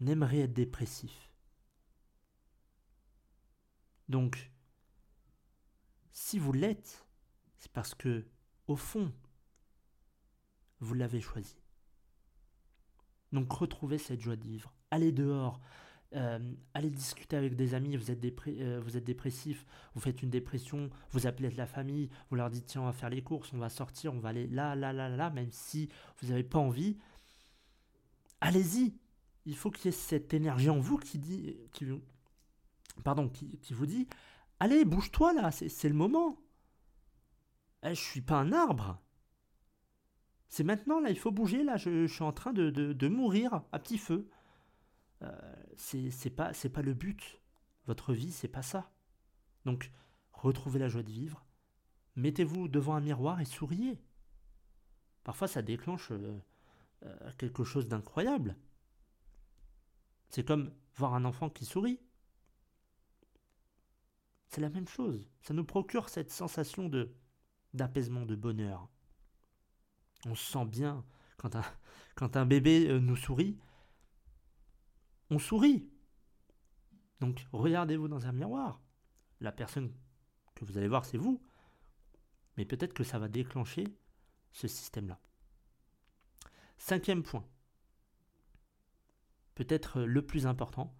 n'aimerait 0.00 0.38
être 0.38 0.54
dépressif. 0.54 1.30
Donc, 4.08 4.50
si 6.10 6.38
vous 6.38 6.54
l'êtes, 6.54 7.06
c'est 7.58 7.70
parce 7.70 7.94
que, 7.94 8.24
au 8.66 8.76
fond, 8.76 9.12
vous 10.80 10.94
l'avez 10.94 11.20
choisi. 11.20 11.58
Donc 13.30 13.52
retrouvez 13.52 13.98
cette 13.98 14.22
joie 14.22 14.36
de 14.36 14.44
vivre. 14.44 14.72
Allez 14.90 15.12
dehors. 15.12 15.60
Euh, 16.14 16.38
allez 16.72 16.90
discuter 16.90 17.36
avec 17.36 17.56
des 17.56 17.74
amis, 17.74 17.94
vous 17.96 18.10
êtes, 18.10 18.24
euh, 18.46 18.80
vous 18.82 18.96
êtes 18.96 19.04
dépressif, 19.04 19.66
vous 19.94 20.00
faites 20.00 20.22
une 20.22 20.30
dépression, 20.30 20.88
vous 21.10 21.26
appelez 21.26 21.50
la 21.50 21.66
famille, 21.66 22.08
vous 22.30 22.36
leur 22.36 22.48
dites 22.48 22.66
tiens 22.66 22.82
on 22.82 22.86
va 22.86 22.92
faire 22.92 23.10
les 23.10 23.22
courses, 23.22 23.52
on 23.52 23.58
va 23.58 23.68
sortir, 23.68 24.14
on 24.14 24.20
va 24.20 24.30
aller 24.30 24.46
là, 24.46 24.76
là, 24.76 24.94
là, 24.94 25.10
là, 25.10 25.28
même 25.28 25.50
si 25.50 25.90
vous 26.22 26.28
n'avez 26.28 26.44
pas 26.44 26.60
envie, 26.60 26.96
allez-y. 28.40 28.98
Il 29.46 29.56
faut 29.56 29.70
qu'il 29.70 29.86
y 29.86 29.88
ait 29.88 29.92
cette 29.92 30.32
énergie 30.32 30.70
en 30.70 30.78
vous 30.78 30.96
qui 30.96 31.18
dit, 31.18 31.56
qui, 31.72 31.86
pardon, 33.02 33.28
qui, 33.28 33.74
vous 33.74 33.86
dit, 33.86 34.08
allez, 34.60 34.84
bouge-toi 34.84 35.34
là, 35.34 35.50
c'est 35.50 35.88
le 35.88 35.94
moment. 35.94 36.40
Je 37.82 37.90
eh, 37.90 37.94
je 37.94 38.00
suis 38.00 38.22
pas 38.22 38.36
un 38.36 38.52
arbre. 38.52 39.00
C'est 40.48 40.64
maintenant 40.64 41.00
là, 41.00 41.10
il 41.10 41.18
faut 41.18 41.32
bouger 41.32 41.64
là. 41.64 41.76
Je, 41.76 42.06
suis 42.06 42.22
en 42.22 42.32
train 42.32 42.52
de, 42.52 43.08
mourir 43.08 43.62
à 43.72 43.78
petit 43.78 43.98
feu. 43.98 44.28
euh, 45.22 45.54
c'est 45.76 46.30
pas, 46.30 46.52
pas 46.72 46.82
le 46.82 46.94
but. 46.94 47.40
Votre 47.86 48.14
vie, 48.14 48.32
c'est 48.32 48.48
pas 48.48 48.62
ça. 48.62 48.90
Donc, 49.66 49.90
retrouvez 50.32 50.78
la 50.78 50.88
joie 50.88 51.02
de 51.02 51.10
vivre. 51.10 51.44
Mettez-vous 52.16 52.68
devant 52.68 52.94
un 52.94 53.00
miroir 53.00 53.40
et 53.40 53.44
souriez. 53.44 54.00
Parfois, 55.24 55.48
ça 55.48 55.62
déclenche 55.62 56.10
euh, 56.12 56.38
euh, 57.04 57.32
quelque 57.38 57.64
chose 57.64 57.88
d'incroyable. 57.88 58.56
C'est 60.28 60.44
comme 60.44 60.72
voir 60.96 61.14
un 61.14 61.24
enfant 61.24 61.50
qui 61.50 61.64
sourit. 61.64 62.00
C'est 64.48 64.60
la 64.60 64.70
même 64.70 64.88
chose. 64.88 65.28
Ça 65.42 65.54
nous 65.54 65.64
procure 65.64 66.08
cette 66.08 66.30
sensation 66.30 66.88
de 66.88 67.14
d'apaisement, 67.72 68.24
de 68.24 68.36
bonheur. 68.36 68.88
On 70.26 70.34
se 70.34 70.52
sent 70.52 70.64
bien 70.64 71.04
quand 71.36 72.36
un, 72.36 72.46
bébé 72.46 72.88
euh, 72.88 73.00
nous 73.00 73.16
sourit. 73.16 73.58
On 75.30 75.38
sourit. 75.38 75.90
Donc 77.20 77.46
regardez-vous 77.52 78.08
dans 78.08 78.26
un 78.26 78.32
miroir. 78.32 78.80
La 79.40 79.52
personne 79.52 79.92
que 80.54 80.64
vous 80.64 80.78
allez 80.78 80.88
voir, 80.88 81.04
c'est 81.04 81.18
vous. 81.18 81.42
Mais 82.56 82.64
peut-être 82.64 82.94
que 82.94 83.04
ça 83.04 83.18
va 83.18 83.28
déclencher 83.28 83.84
ce 84.52 84.68
système-là. 84.68 85.18
Cinquième 86.86 87.22
point, 87.22 87.46
peut-être 89.54 90.02
le 90.02 90.20
plus 90.20 90.46
important, 90.46 90.94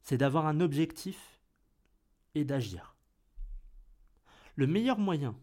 c'est 0.00 0.16
d'avoir 0.16 0.46
un 0.46 0.60
objectif 0.60 1.42
et 2.34 2.46
d'agir. 2.46 2.96
Le 4.54 4.66
meilleur 4.66 4.98
moyen 4.98 5.38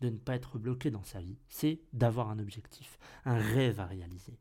de 0.00 0.08
ne 0.08 0.18
pas 0.18 0.34
être 0.34 0.58
bloqué 0.58 0.90
dans 0.90 1.04
sa 1.04 1.20
vie, 1.20 1.38
c'est 1.46 1.80
d'avoir 1.92 2.28
un 2.28 2.40
objectif, 2.40 2.98
un 3.24 3.38
rêve 3.38 3.78
à 3.78 3.86
réaliser. 3.86 4.36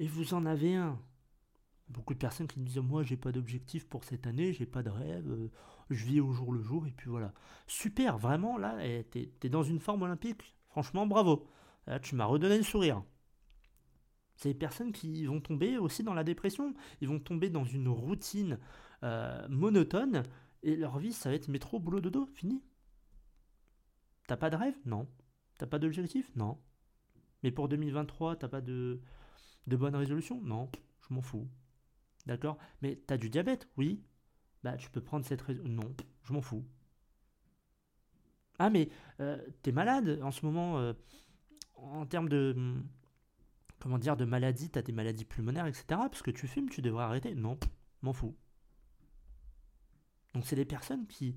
Et 0.00 0.08
vous 0.08 0.34
en 0.34 0.44
avez 0.44 0.74
un. 0.74 1.00
Beaucoup 1.90 2.14
de 2.14 2.18
personnes 2.18 2.48
qui 2.48 2.58
me 2.58 2.66
disent 2.66 2.78
Moi, 2.78 3.04
j'ai 3.04 3.16
pas 3.16 3.30
d'objectif 3.30 3.86
pour 3.88 4.02
cette 4.02 4.26
année, 4.26 4.52
j'ai 4.52 4.66
pas 4.66 4.82
de 4.82 4.90
rêve, 4.90 5.30
euh, 5.30 5.48
je 5.90 6.06
vis 6.06 6.18
au 6.18 6.32
jour 6.32 6.52
le 6.52 6.60
jour, 6.60 6.88
et 6.88 6.90
puis 6.90 7.08
voilà. 7.08 7.34
Super, 7.68 8.18
vraiment, 8.18 8.58
là, 8.58 8.84
eh, 8.84 9.06
tu 9.12 9.30
es, 9.44 9.48
dans 9.48 9.62
une 9.62 9.78
forme 9.78 10.02
olympique. 10.02 10.56
Franchement, 10.70 11.06
bravo. 11.06 11.48
Là, 11.86 11.98
tu 12.00 12.14
m'as 12.14 12.24
redonné 12.24 12.56
le 12.56 12.62
sourire. 12.62 13.02
C'est 14.36 14.50
des 14.50 14.58
personnes 14.58 14.92
qui 14.92 15.26
vont 15.26 15.40
tomber 15.40 15.76
aussi 15.78 16.02
dans 16.02 16.14
la 16.14 16.24
dépression. 16.24 16.74
Ils 17.00 17.08
vont 17.08 17.20
tomber 17.20 17.50
dans 17.50 17.64
une 17.64 17.88
routine 17.88 18.58
euh, 19.02 19.46
monotone, 19.48 20.22
et 20.62 20.76
leur 20.76 20.98
vie, 20.98 21.12
ça 21.12 21.30
va 21.30 21.34
être 21.34 21.48
métro, 21.48 21.78
boulot, 21.78 22.00
dodo, 22.00 22.26
fini. 22.26 22.62
T'as 24.26 24.36
pas 24.36 24.50
de 24.50 24.56
rêve? 24.56 24.74
Non. 24.84 25.08
T'as 25.58 25.66
pas 25.66 25.78
d'objectif? 25.78 26.30
Non. 26.36 26.58
Mais 27.42 27.50
pour 27.50 27.68
2023, 27.68 28.36
t'as 28.36 28.48
pas 28.48 28.60
de, 28.60 29.00
de 29.66 29.76
bonne 29.76 29.96
résolution 29.96 30.40
Non. 30.42 30.70
Je 31.08 31.14
m'en 31.14 31.22
fous. 31.22 31.48
D'accord? 32.26 32.58
Mais 32.82 32.96
t'as 33.06 33.16
du 33.16 33.30
diabète? 33.30 33.68
Oui. 33.76 34.02
Bah, 34.62 34.76
tu 34.76 34.90
peux 34.90 35.00
prendre 35.00 35.24
cette 35.24 35.40
résolution. 35.40 35.74
Non. 35.74 35.94
Je 36.24 36.32
m'en 36.32 36.42
fous. 36.42 36.64
Ah, 38.58 38.68
mais 38.68 38.90
euh, 39.20 39.38
t'es 39.62 39.72
malade 39.72 40.20
en 40.22 40.30
ce 40.30 40.44
moment. 40.44 40.78
Euh, 40.78 40.92
en 41.82 42.06
termes 42.06 42.28
de. 42.28 42.82
Comment 43.78 43.98
dire 43.98 44.16
De 44.16 44.24
maladie, 44.24 44.70
t'as 44.70 44.82
des 44.82 44.92
maladies 44.92 45.24
pulmonaires, 45.24 45.66
etc. 45.66 45.84
Parce 45.88 46.22
que 46.22 46.30
tu 46.30 46.46
fumes, 46.46 46.68
tu 46.68 46.82
devrais 46.82 47.04
arrêter. 47.04 47.34
Non. 47.34 47.58
M'en 48.02 48.12
fous. 48.12 48.36
Donc, 50.34 50.46
c'est 50.46 50.56
des 50.56 50.64
personnes 50.64 51.06
qui 51.06 51.36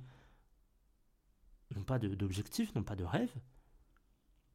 n'ont 1.76 1.84
pas 1.84 2.00
d'objectif, 2.00 2.74
n'ont 2.76 2.84
pas 2.84 2.96
de 2.96 3.04
rêve, 3.04 3.34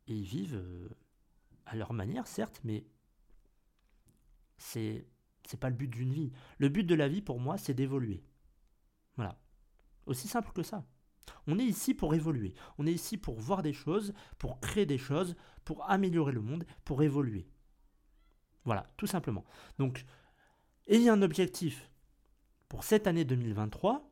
et 0.07 0.15
ils 0.15 0.25
vivent 0.25 0.55
euh, 0.55 0.89
à 1.67 1.77
leur 1.77 1.93
manière, 1.93 2.27
certes, 2.27 2.61
mais 2.65 2.87
c'est 4.57 5.07
c'est 5.49 5.59
pas 5.59 5.71
le 5.71 5.77
but 5.77 5.89
d'une 5.89 6.13
vie. 6.13 6.31
Le 6.59 6.69
but 6.69 6.85
de 6.85 6.95
la 6.95 7.09
vie, 7.09 7.23
pour 7.23 7.41
moi, 7.41 7.57
c'est 7.57 7.73
d'évoluer. 7.73 8.23
Voilà. 9.17 9.41
Aussi 10.05 10.29
simple 10.29 10.53
que 10.53 10.63
ça. 10.63 10.85
On 11.47 11.59
est 11.59 11.65
ici 11.65 11.95
pour 11.95 12.15
évoluer. 12.15 12.55
On 12.79 12.87
est 12.87 12.93
ici 12.93 13.17
pour 13.17 13.39
voir 13.39 13.63
des 13.63 13.73
choses, 13.73 14.13
pour 14.39 14.61
créer 14.61 14.87
des 14.87 14.99
choses, 14.99 15.37
pour 15.65 15.89
améliorer 15.89 16.33
le 16.33 16.41
monde, 16.41 16.65
pour 16.85 17.03
évoluer. 17.03 17.47
Voilà, 18.65 18.91
tout 18.97 19.07
simplement. 19.07 19.45
Donc, 19.79 20.05
ayez 20.87 21.09
un 21.09 21.23
objectif 21.23 21.91
pour 22.69 22.85
cette 22.85 23.07
année 23.07 23.25
2023, 23.25 24.11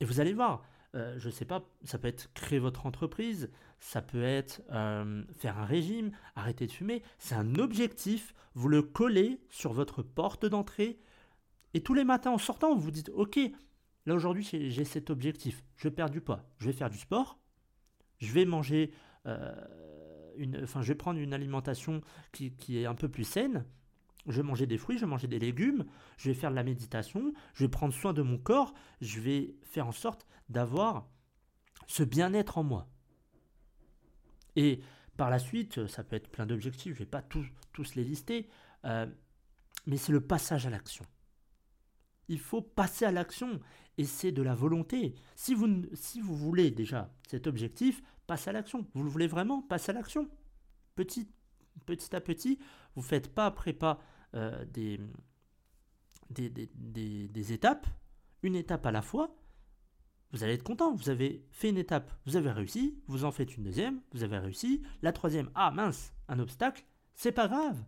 et 0.00 0.04
vous 0.04 0.20
allez 0.20 0.32
voir, 0.32 0.64
euh, 0.94 1.18
je 1.18 1.26
ne 1.26 1.32
sais 1.32 1.44
pas, 1.44 1.62
ça 1.84 1.98
peut 1.98 2.08
être 2.08 2.32
créer 2.32 2.58
votre 2.58 2.86
entreprise, 2.86 3.50
ça 3.78 4.00
peut 4.00 4.22
être 4.22 4.62
euh, 4.70 5.22
faire 5.36 5.58
un 5.58 5.64
régime, 5.64 6.12
arrêter 6.36 6.66
de 6.66 6.72
fumer. 6.72 7.02
C'est 7.18 7.34
un 7.34 7.56
objectif, 7.56 8.34
vous 8.54 8.68
le 8.68 8.82
collez 8.82 9.40
sur 9.50 9.72
votre 9.72 10.02
porte 10.02 10.46
d'entrée 10.46 10.98
et 11.74 11.82
tous 11.82 11.94
les 11.94 12.04
matins 12.04 12.30
en 12.30 12.38
sortant, 12.38 12.74
vous 12.74 12.80
vous 12.80 12.90
dites 12.92 13.10
Ok, 13.14 13.38
là 14.06 14.14
aujourd'hui 14.14 14.44
j'ai 14.44 14.84
cet 14.84 15.10
objectif, 15.10 15.64
je 15.76 15.88
perds 15.88 16.10
du 16.10 16.20
poids, 16.20 16.44
je 16.58 16.66
vais 16.66 16.72
faire 16.72 16.90
du 16.90 16.98
sport, 16.98 17.38
je 18.18 18.32
vais 18.32 18.44
manger, 18.44 18.92
euh, 19.26 19.54
une, 20.36 20.62
enfin 20.62 20.82
je 20.82 20.88
vais 20.88 20.94
prendre 20.94 21.18
une 21.18 21.32
alimentation 21.32 22.00
qui, 22.32 22.52
qui 22.52 22.78
est 22.78 22.86
un 22.86 22.94
peu 22.94 23.08
plus 23.08 23.24
saine, 23.24 23.64
je 24.26 24.36
vais 24.36 24.42
manger 24.42 24.66
des 24.66 24.78
fruits, 24.78 24.96
je 24.96 25.04
vais 25.04 25.10
manger 25.10 25.28
des 25.28 25.38
légumes, 25.38 25.84
je 26.16 26.30
vais 26.30 26.34
faire 26.34 26.50
de 26.50 26.56
la 26.56 26.62
méditation, 26.62 27.32
je 27.54 27.64
vais 27.64 27.70
prendre 27.70 27.92
soin 27.92 28.12
de 28.12 28.22
mon 28.22 28.38
corps, 28.38 28.74
je 29.00 29.20
vais 29.20 29.54
faire 29.62 29.86
en 29.86 29.92
sorte 29.92 30.26
d'avoir 30.48 31.08
ce 31.86 32.02
bien-être 32.02 32.58
en 32.58 32.64
moi. 32.64 32.88
Et 34.56 34.80
par 35.16 35.30
la 35.30 35.38
suite, 35.38 35.86
ça 35.86 36.04
peut 36.04 36.16
être 36.16 36.28
plein 36.28 36.46
d'objectifs, 36.46 36.94
je 36.94 37.00
ne 37.00 37.04
vais 37.04 37.10
pas 37.10 37.22
tous, 37.22 37.46
les 37.94 38.04
lister, 38.04 38.48
euh, 38.84 39.06
mais 39.86 39.96
c'est 39.96 40.12
le 40.12 40.20
passage 40.20 40.66
à 40.66 40.70
l'action. 40.70 41.04
Il 42.28 42.40
faut 42.40 42.62
passer 42.62 43.04
à 43.04 43.12
l'action 43.12 43.60
et 43.98 44.04
c'est 44.04 44.32
de 44.32 44.42
la 44.42 44.54
volonté. 44.54 45.14
Si 45.36 45.54
vous, 45.54 45.82
si 45.92 46.20
vous 46.20 46.36
voulez 46.36 46.70
déjà 46.70 47.12
cet 47.28 47.46
objectif, 47.46 48.02
passez 48.26 48.50
à 48.50 48.52
l'action. 48.52 48.86
Vous 48.94 49.02
le 49.02 49.10
voulez 49.10 49.26
vraiment, 49.26 49.62
passez 49.62 49.90
à 49.90 49.94
l'action. 49.94 50.28
Petit, 50.94 51.28
petit 51.86 52.14
à 52.14 52.20
petit, 52.20 52.58
vous 52.94 53.02
faites 53.02 53.32
pas 53.32 53.46
après 53.46 53.72
pas 53.72 54.00
euh, 54.34 54.64
des, 54.66 55.00
des 56.30 57.52
étapes, 57.52 57.86
une 58.42 58.56
étape 58.56 58.86
à 58.86 58.90
la 58.90 59.02
fois, 59.02 59.36
vous 60.34 60.42
allez 60.42 60.54
être 60.54 60.64
content. 60.64 60.92
Vous 60.94 61.10
avez 61.10 61.46
fait 61.52 61.70
une 61.70 61.78
étape, 61.78 62.12
vous 62.26 62.34
avez 62.34 62.50
réussi, 62.50 62.98
vous 63.06 63.24
en 63.24 63.30
faites 63.30 63.56
une 63.56 63.62
deuxième, 63.62 64.00
vous 64.12 64.24
avez 64.24 64.38
réussi, 64.38 64.82
la 65.00 65.12
troisième, 65.12 65.48
ah 65.54 65.70
mince, 65.70 66.12
un 66.26 66.40
obstacle, 66.40 66.84
c'est 67.14 67.30
pas 67.30 67.46
grave. 67.46 67.84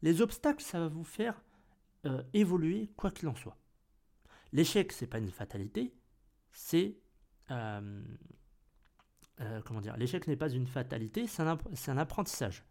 Les 0.00 0.22
obstacles, 0.22 0.62
ça 0.62 0.78
va 0.78 0.86
vous 0.86 1.02
faire 1.02 1.42
euh, 2.06 2.22
évoluer 2.32 2.92
quoi 2.96 3.10
qu'il 3.10 3.26
en 3.26 3.34
soit. 3.34 3.58
L'échec, 4.52 4.92
c'est 4.92 5.06
pas 5.06 5.18
une 5.18 5.30
fatalité, 5.30 5.94
c'est 6.52 6.98
euh, 7.50 8.02
euh, 9.40 9.60
comment 9.64 9.80
dire 9.80 9.96
L'échec 9.96 10.26
n'est 10.26 10.36
pas 10.36 10.50
une 10.50 10.66
fatalité, 10.66 11.26
c'est 11.26 11.42
un, 11.42 11.98
apprentissage. 11.98 12.64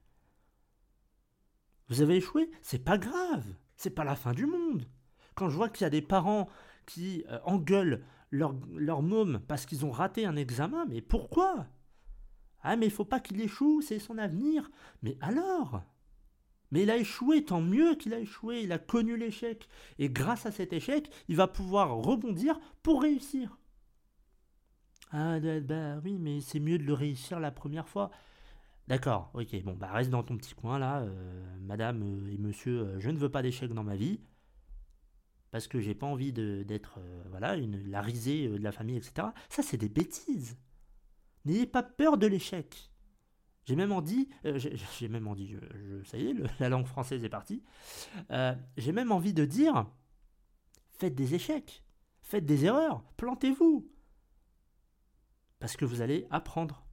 Vous 1.89 2.01
avez 2.01 2.17
échoué, 2.17 2.49
c'est 2.61 2.83
pas 2.83 2.97
grave, 2.97 3.45
c'est 3.75 3.91
pas 3.91 4.03
la 4.03 4.15
fin 4.15 4.33
du 4.33 4.45
monde. 4.45 4.87
Quand 5.35 5.49
je 5.49 5.55
vois 5.55 5.69
qu'il 5.69 5.83
y 5.83 5.87
a 5.87 5.91
des 5.91 6.01
parents 6.01 6.49
qui 6.85 7.23
engueulent 7.45 8.03
leur, 8.31 8.55
leur 8.75 9.01
môme 9.01 9.39
parce 9.47 9.65
qu'ils 9.65 9.85
ont 9.85 9.91
raté 9.91 10.25
un 10.25 10.35
examen, 10.35 10.85
mais 10.85 11.01
pourquoi? 11.01 11.67
Ah, 12.61 12.75
mais 12.75 12.87
il 12.87 12.91
faut 12.91 13.05
pas 13.05 13.19
qu'il 13.19 13.39
échoue, 13.39 13.81
c'est 13.81 13.99
son 13.99 14.17
avenir. 14.17 14.69
Mais 15.01 15.17
alors? 15.21 15.81
Mais 16.71 16.83
il 16.83 16.91
a 16.91 16.97
échoué, 16.97 17.45
tant 17.45 17.61
mieux 17.61 17.95
qu'il 17.95 18.13
a 18.13 18.19
échoué, 18.19 18.61
il 18.63 18.71
a 18.71 18.79
connu 18.79 19.17
l'échec. 19.17 19.67
Et 19.99 20.09
grâce 20.09 20.45
à 20.45 20.51
cet 20.51 20.73
échec, 20.73 21.09
il 21.27 21.35
va 21.35 21.47
pouvoir 21.47 21.95
rebondir 21.95 22.59
pour 22.83 23.01
réussir. 23.01 23.57
Ah, 25.11 25.39
bah 25.39 25.99
oui, 26.03 26.17
mais 26.19 26.41
c'est 26.41 26.59
mieux 26.59 26.77
de 26.77 26.83
le 26.83 26.93
réussir 26.93 27.39
la 27.39 27.51
première 27.51 27.87
fois. 27.87 28.11
D'accord, 28.87 29.31
ok, 29.33 29.63
bon, 29.63 29.73
bah 29.73 29.91
reste 29.91 30.09
dans 30.09 30.23
ton 30.23 30.37
petit 30.37 30.53
coin 30.53 30.79
là, 30.79 31.01
euh, 31.01 31.57
madame 31.59 32.03
euh, 32.03 32.31
et 32.31 32.37
monsieur, 32.37 32.79
euh, 32.79 32.99
je 32.99 33.09
ne 33.09 33.17
veux 33.17 33.29
pas 33.29 33.41
d'échec 33.41 33.73
dans 33.73 33.83
ma 33.83 33.97
vie 33.97 34.21
parce 35.51 35.67
que 35.67 35.81
j'ai 35.81 35.93
pas 35.93 36.07
envie 36.07 36.31
d'être 36.31 36.99
voilà 37.29 37.55
la 37.55 38.01
risée 38.01 38.47
de 38.49 38.63
la 38.63 38.71
famille, 38.71 38.97
etc. 38.97 39.29
Ça, 39.49 39.63
c'est 39.63 39.77
des 39.77 39.89
bêtises. 39.89 40.57
N'ayez 41.45 41.65
pas 41.65 41.83
peur 41.83 42.17
de 42.17 42.27
l'échec. 42.27 42.91
J'ai 43.67 43.75
même 43.75 43.91
en 43.91 44.01
dit, 44.01 44.29
euh, 44.45 44.57
j'ai 44.57 45.09
même 45.09 45.27
en 45.27 45.35
ça 46.05 46.17
y 46.17 46.27
est, 46.27 46.33
la 46.59 46.69
langue 46.69 46.87
française 46.87 47.23
est 47.23 47.29
partie. 47.29 47.61
j'ai 48.77 48.91
même 48.93 49.11
envie 49.11 49.33
de 49.33 49.45
dire, 49.45 49.85
faites 50.93 51.13
des 51.13 51.35
échecs, 51.35 51.83
faites 52.21 52.45
des 52.45 52.65
erreurs, 52.65 53.03
plantez-vous, 53.17 53.91
parce 55.59 55.75
que 55.75 55.85
vous 55.85 56.01
allez 56.01 56.27
apprendre 56.29 56.85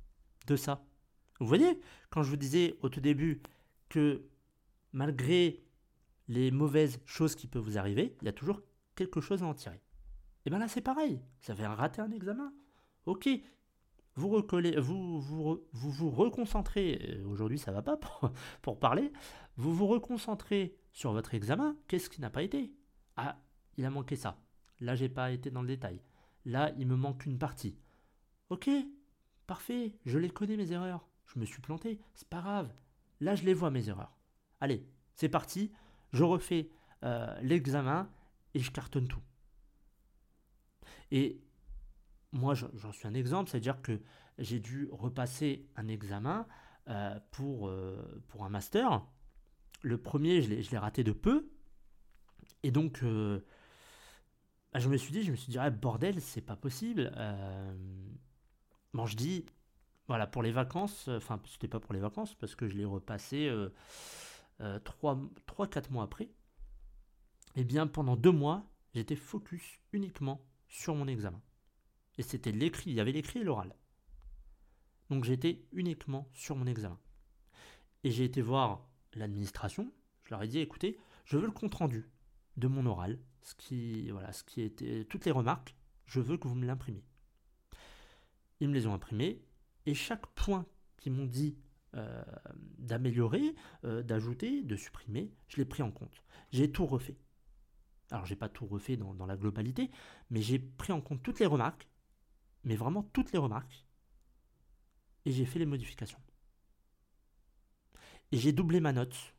de 0.47 0.57
ça. 0.57 0.85
Vous 1.41 1.47
voyez, 1.47 1.81
quand 2.11 2.23
je 2.23 2.31
vous 2.31 2.37
disais 2.37 2.77
au 2.83 2.89
tout 2.89 3.01
début 3.01 3.43
que 3.89 4.27
malgré 4.93 5.65
les 6.29 6.51
mauvaises 6.51 7.01
choses 7.05 7.35
qui 7.35 7.47
peuvent 7.47 7.65
vous 7.65 7.79
arriver, 7.79 8.17
il 8.23 8.27
y 8.27 8.29
a 8.29 8.33
toujours 8.33 8.63
quelque 8.95 9.21
chose 9.21 9.43
à 9.43 9.47
en 9.47 9.55
tirer. 9.55 9.81
Et 10.47 10.51
bien 10.51 10.59
là, 10.59 10.69
c'est 10.69 10.81
pareil. 10.81 11.21
Ça 11.41 11.55
fait 11.55 11.67
rater 11.67 12.01
un 12.01 12.11
examen. 12.11 12.53
Ok, 13.07 13.29
vous 14.17 14.31
vous 15.21 16.11
reconcentrez, 16.11 17.21
aujourd'hui 17.27 17.59
ça 17.59 17.73
va 17.73 17.83
pas 17.83 17.97
pour, 17.97 18.31
pour, 18.63 18.79
parler, 18.79 19.13
vous 19.57 19.75
vous 19.75 19.87
reconcentrez 19.87 20.77
sur 20.93 21.13
votre 21.13 21.35
examen, 21.35 21.77
qu'est-ce 21.89 22.09
qui 22.09 22.21
n'a 22.21 22.31
pas 22.31 22.43
été? 22.43 22.73
Ah, 23.17 23.39
il 23.77 23.85
a 23.85 23.91
manqué 23.91 24.17
ça. 24.17 24.41
Là, 24.81 24.95
j'ai 24.95 25.09
pas 25.09 25.33
été 25.33 25.51
dans 25.51 25.63
le 25.63 25.69
détail. 25.69 26.01
Là, 26.45 26.73
il 26.79 26.87
me 26.87 26.97
manque 26.97 27.27
une 27.27 27.39
partie. 27.39 27.79
Ok, 28.51 28.69
parfait, 29.47 29.97
je 30.05 30.19
les 30.19 30.31
connais 30.31 30.57
mes 30.57 30.73
erreurs. 30.73 31.09
Je 31.27 31.39
me 31.39 31.45
suis 31.45 31.61
planté, 31.61 32.01
c'est 32.15 32.29
pas 32.29 32.41
grave. 32.41 32.73
Là, 33.21 33.35
je 33.35 33.45
les 33.45 33.55
vois 33.55 33.71
mes 33.71 33.89
erreurs. 33.89 34.17
Allez, 34.61 34.87
c'est 35.15 35.29
parti, 35.29 35.73
je 36.13 36.23
refais 36.23 36.71
euh, 37.03 37.39
l'examen 37.43 38.11
et 38.53 38.61
je 38.61 38.71
cartonne 38.71 39.09
tout. 39.09 39.23
Et 41.11 41.41
moi, 42.35 42.55
j'en 42.55 42.93
suis 42.93 43.07
un 43.07 43.15
exemple, 43.15 43.49
c'est-à-dire 43.49 43.81
que 43.81 44.01
j'ai 44.39 44.59
dû 44.59 44.89
repasser 44.91 45.69
un 45.77 45.87
examen 45.89 46.47
euh, 46.89 47.19
pour, 47.31 47.69
euh, 47.69 48.23
pour 48.29 48.45
un 48.45 48.49
master. 48.49 49.03
Le 49.83 49.99
premier, 49.99 50.43
je 50.43 50.71
l'ai 50.71 50.79
raté 50.79 51.05
de 51.05 51.13
peu. 51.13 51.49
Et 52.65 52.71
donc, 52.71 53.03
bah, 54.73 54.79
je 54.81 54.89
me 54.89 54.97
suis 54.97 55.13
dit, 55.13 55.23
je 55.23 55.31
me 55.31 55.37
suis 55.37 55.51
dit, 55.53 55.59
ah, 55.59 55.71
bordel, 55.71 56.21
c'est 56.21 56.41
pas 56.41 56.57
possible. 56.57 57.13
bon, 58.93 59.07
je 59.07 59.17
dis, 59.17 59.47
voilà, 60.09 60.27
pour 60.27 60.43
les 60.43 60.51
vacances, 60.53 61.09
enfin, 61.09 61.41
c'était 61.47 61.69
pas 61.69 61.81
pour 61.81 61.95
les 61.95 62.01
vacances, 62.01 62.35
parce 62.35 62.55
que 62.57 62.69
je 62.69 62.77
l'ai 62.77 62.85
repassé 62.85 63.51
3-4 64.61 65.91
mois 65.91 66.05
après. 66.05 66.31
Eh 67.55 67.65
bien, 67.65 67.87
pendant 67.87 68.17
deux 68.17 68.33
mois, 68.33 68.65
j'étais 68.95 69.17
focus 69.17 69.79
uniquement 69.93 70.41
sur 70.67 70.95
mon 70.95 71.07
examen. 71.07 71.41
Et 72.19 72.23
c'était 72.23 72.53
l'écrit, 72.53 72.91
il 72.91 72.97
y 72.97 73.01
avait 73.01 73.13
l'écrit 73.13 73.41
et 73.41 73.45
l'oral. 73.45 73.75
Donc 75.11 75.25
j'étais 75.25 75.65
uniquement 75.73 76.29
sur 76.33 76.57
mon 76.57 76.67
examen. 76.67 76.99
Et 78.03 78.11
j'ai 78.11 78.25
été 78.25 78.43
voir 78.43 78.89
l'administration, 79.15 79.93
je 80.25 80.31
leur 80.31 80.43
ai 80.43 80.49
dit 80.49 80.59
écoutez, 80.59 80.99
je 81.25 81.37
veux 81.37 81.47
le 81.47 81.53
compte 81.53 81.75
rendu 81.75 82.11
de 82.57 82.69
mon 82.69 82.87
oral, 82.87 83.19
ce 83.43 83.55
qui 83.55 84.11
voilà, 84.11 84.33
ce 84.33 84.45
qui 84.45 84.63
était 84.63 85.05
toutes 85.05 85.25
les 85.25 85.31
remarques, 85.31 85.75
je 86.07 86.21
veux 86.21 86.37
que 86.37 86.49
vous 86.49 86.55
me 86.55 86.67
l'imprimiez. 86.67 87.05
Ils 88.61 88.69
me 88.69 88.75
les 88.75 88.87
ont 88.87 88.95
imprimés 88.95 89.43
et 89.87 89.95
chaque 89.95 90.27
point 90.29 90.67
qu'ils 90.99 91.13
m'ont 91.13 91.27
dit 91.27 91.57
euh, 91.97 92.23
d'améliorer, 92.79 93.55
euh, 93.85 94.03
d'ajouter, 94.03 94.63
de 94.63 94.77
supprimer, 94.77 95.33
je 95.49 95.59
l'ai 95.59 95.65
pris 95.65 95.83
en 95.83 95.91
compte. 95.91 96.23
J'ai 96.51 96.71
tout 96.71 96.87
refait. 96.87 97.17
Alors 98.11 98.27
j'ai 98.27 98.37
pas 98.37 98.49
tout 98.49 98.67
refait 98.67 98.97
dans, 98.97 99.27
la 99.27 99.37
globalité, 99.37 99.91
mais 100.31 100.43
j'ai 100.43 100.59
pris 100.59 100.93
en 100.93 101.01
compte 101.01 101.23
toutes 101.23 101.41
les 101.41 101.47
remarques, 101.47 101.89
mais 102.65 102.77
vraiment 102.77 103.03
toutes 103.03 103.33
les 103.33 103.39
remarques, 103.39 103.87
et 105.25 105.33
j'ai 105.33 105.47
fait 105.47 105.59
les 105.59 105.67
modifications. 105.67 106.21
Et 108.33 108.39
j'ai 108.39 108.53
doublé 108.53 108.81
ma 108.81 108.93
note 108.93 109.35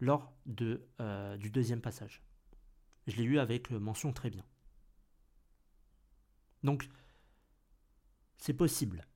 lors 0.00 0.32
de, 0.46 0.88
euh, 1.00 1.36
du 1.36 1.50
deuxième 1.50 1.80
passage. 1.80 2.22
Je 3.06 3.16
l'ai 3.16 3.24
eu 3.24 3.38
avec 3.38 3.70
euh, 3.72 3.78
mention 3.78 4.12
très 4.12 4.30
bien. 4.30 4.44
Donc, 6.62 6.88
c'est 8.38 8.54
possible. 8.54 9.06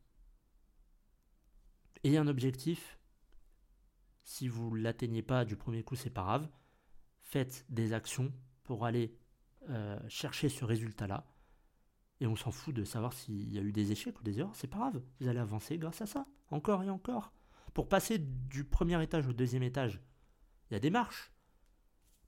Ayez 2.04 2.18
un 2.18 2.28
objectif. 2.28 2.98
Si 4.22 4.48
vous 4.48 4.76
ne 4.76 4.82
l'atteignez 4.82 5.22
pas 5.22 5.44
du 5.44 5.56
premier 5.56 5.82
coup, 5.82 5.96
c'est 5.96 6.10
pas 6.10 6.22
grave. 6.22 6.48
Faites 7.22 7.64
des 7.68 7.92
actions 7.92 8.32
pour 8.64 8.84
aller 8.84 9.16
euh, 9.68 9.98
chercher 10.08 10.48
ce 10.48 10.64
résultat-là. 10.64 11.26
Et 12.20 12.26
on 12.26 12.36
s'en 12.36 12.50
fout 12.50 12.74
de 12.74 12.84
savoir 12.84 13.12
s'il 13.12 13.52
y 13.52 13.58
a 13.58 13.62
eu 13.62 13.72
des 13.72 13.92
échecs 13.92 14.18
ou 14.18 14.22
des 14.22 14.38
erreurs, 14.40 14.54
c'est 14.56 14.66
pas 14.66 14.78
grave. 14.78 15.02
Vous 15.20 15.28
allez 15.28 15.38
avancer 15.38 15.76
grâce 15.76 16.00
à 16.00 16.06
ça, 16.06 16.26
encore 16.50 16.82
et 16.82 16.90
encore. 16.90 17.32
Pour 17.74 17.88
passer 17.88 18.18
du 18.18 18.64
premier 18.64 19.02
étage 19.02 19.26
au 19.26 19.32
deuxième 19.32 19.62
étage, 19.62 20.00
il 20.70 20.74
y 20.74 20.76
a 20.76 20.80
des 20.80 20.90
marches. 20.90 21.30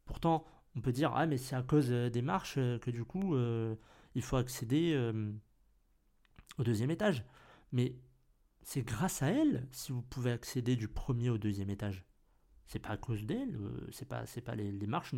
Pourtant, 0.05 0.45
on 0.77 0.81
peut 0.81 0.93
dire, 0.93 1.13
ah 1.15 1.27
mais 1.27 1.39
c'est 1.39 1.57
à 1.57 1.63
cause 1.63 1.91
euh, 1.91 2.11
des 2.11 2.23
marches 2.23 2.57
euh, 2.59 2.79
que 2.79 2.91
du 2.91 3.05
coup, 3.05 3.37
il 4.15 4.23
faut 4.23 4.37
accéder 4.37 4.95
au 6.59 6.65
deuxième 6.65 6.91
étage. 6.91 7.25
Mais 7.73 7.97
c'est 8.63 8.83
grâce 8.83 9.23
à 9.23 9.29
elles 9.29 9.67
si 9.71 9.93
vous 9.93 10.03
pouvez 10.03 10.33
accéder 10.33 10.77
du 10.77 10.89
premier 10.89 11.31
au 11.31 11.39
deuxième 11.39 11.71
étage. 11.71 12.05
C'est 12.67 12.79
pas 12.79 12.91
à 12.91 12.97
cause 12.97 13.25
d'elles, 13.25 13.59
c'est 13.93 14.07
pas, 14.09 14.25
pas 14.45 14.55
les, 14.55 14.73
les 14.73 14.87
marches 14.87 15.15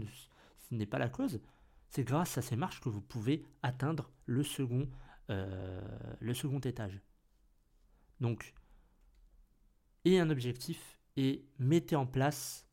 n'est 0.71 0.87
pas 0.87 0.99
la 0.99 1.09
cause. 1.09 1.41
C'est 1.91 2.05
grâce 2.05 2.39
à 2.39 2.43
ces 2.43 2.57
marches 2.57 2.81
que 2.81 2.89
vous 2.89 3.01
pouvez 3.01 3.45
atteindre 3.63 4.11
le 4.27 4.45
second, 4.45 4.89
euh, 5.29 5.81
étage. 6.65 7.01
Donc, 8.21 8.55
ayez 10.05 10.21
un 10.21 10.31
objectif 10.31 11.01
et 11.17 11.45
mettez 11.59 11.97
en 11.97 12.07
place 12.07 12.69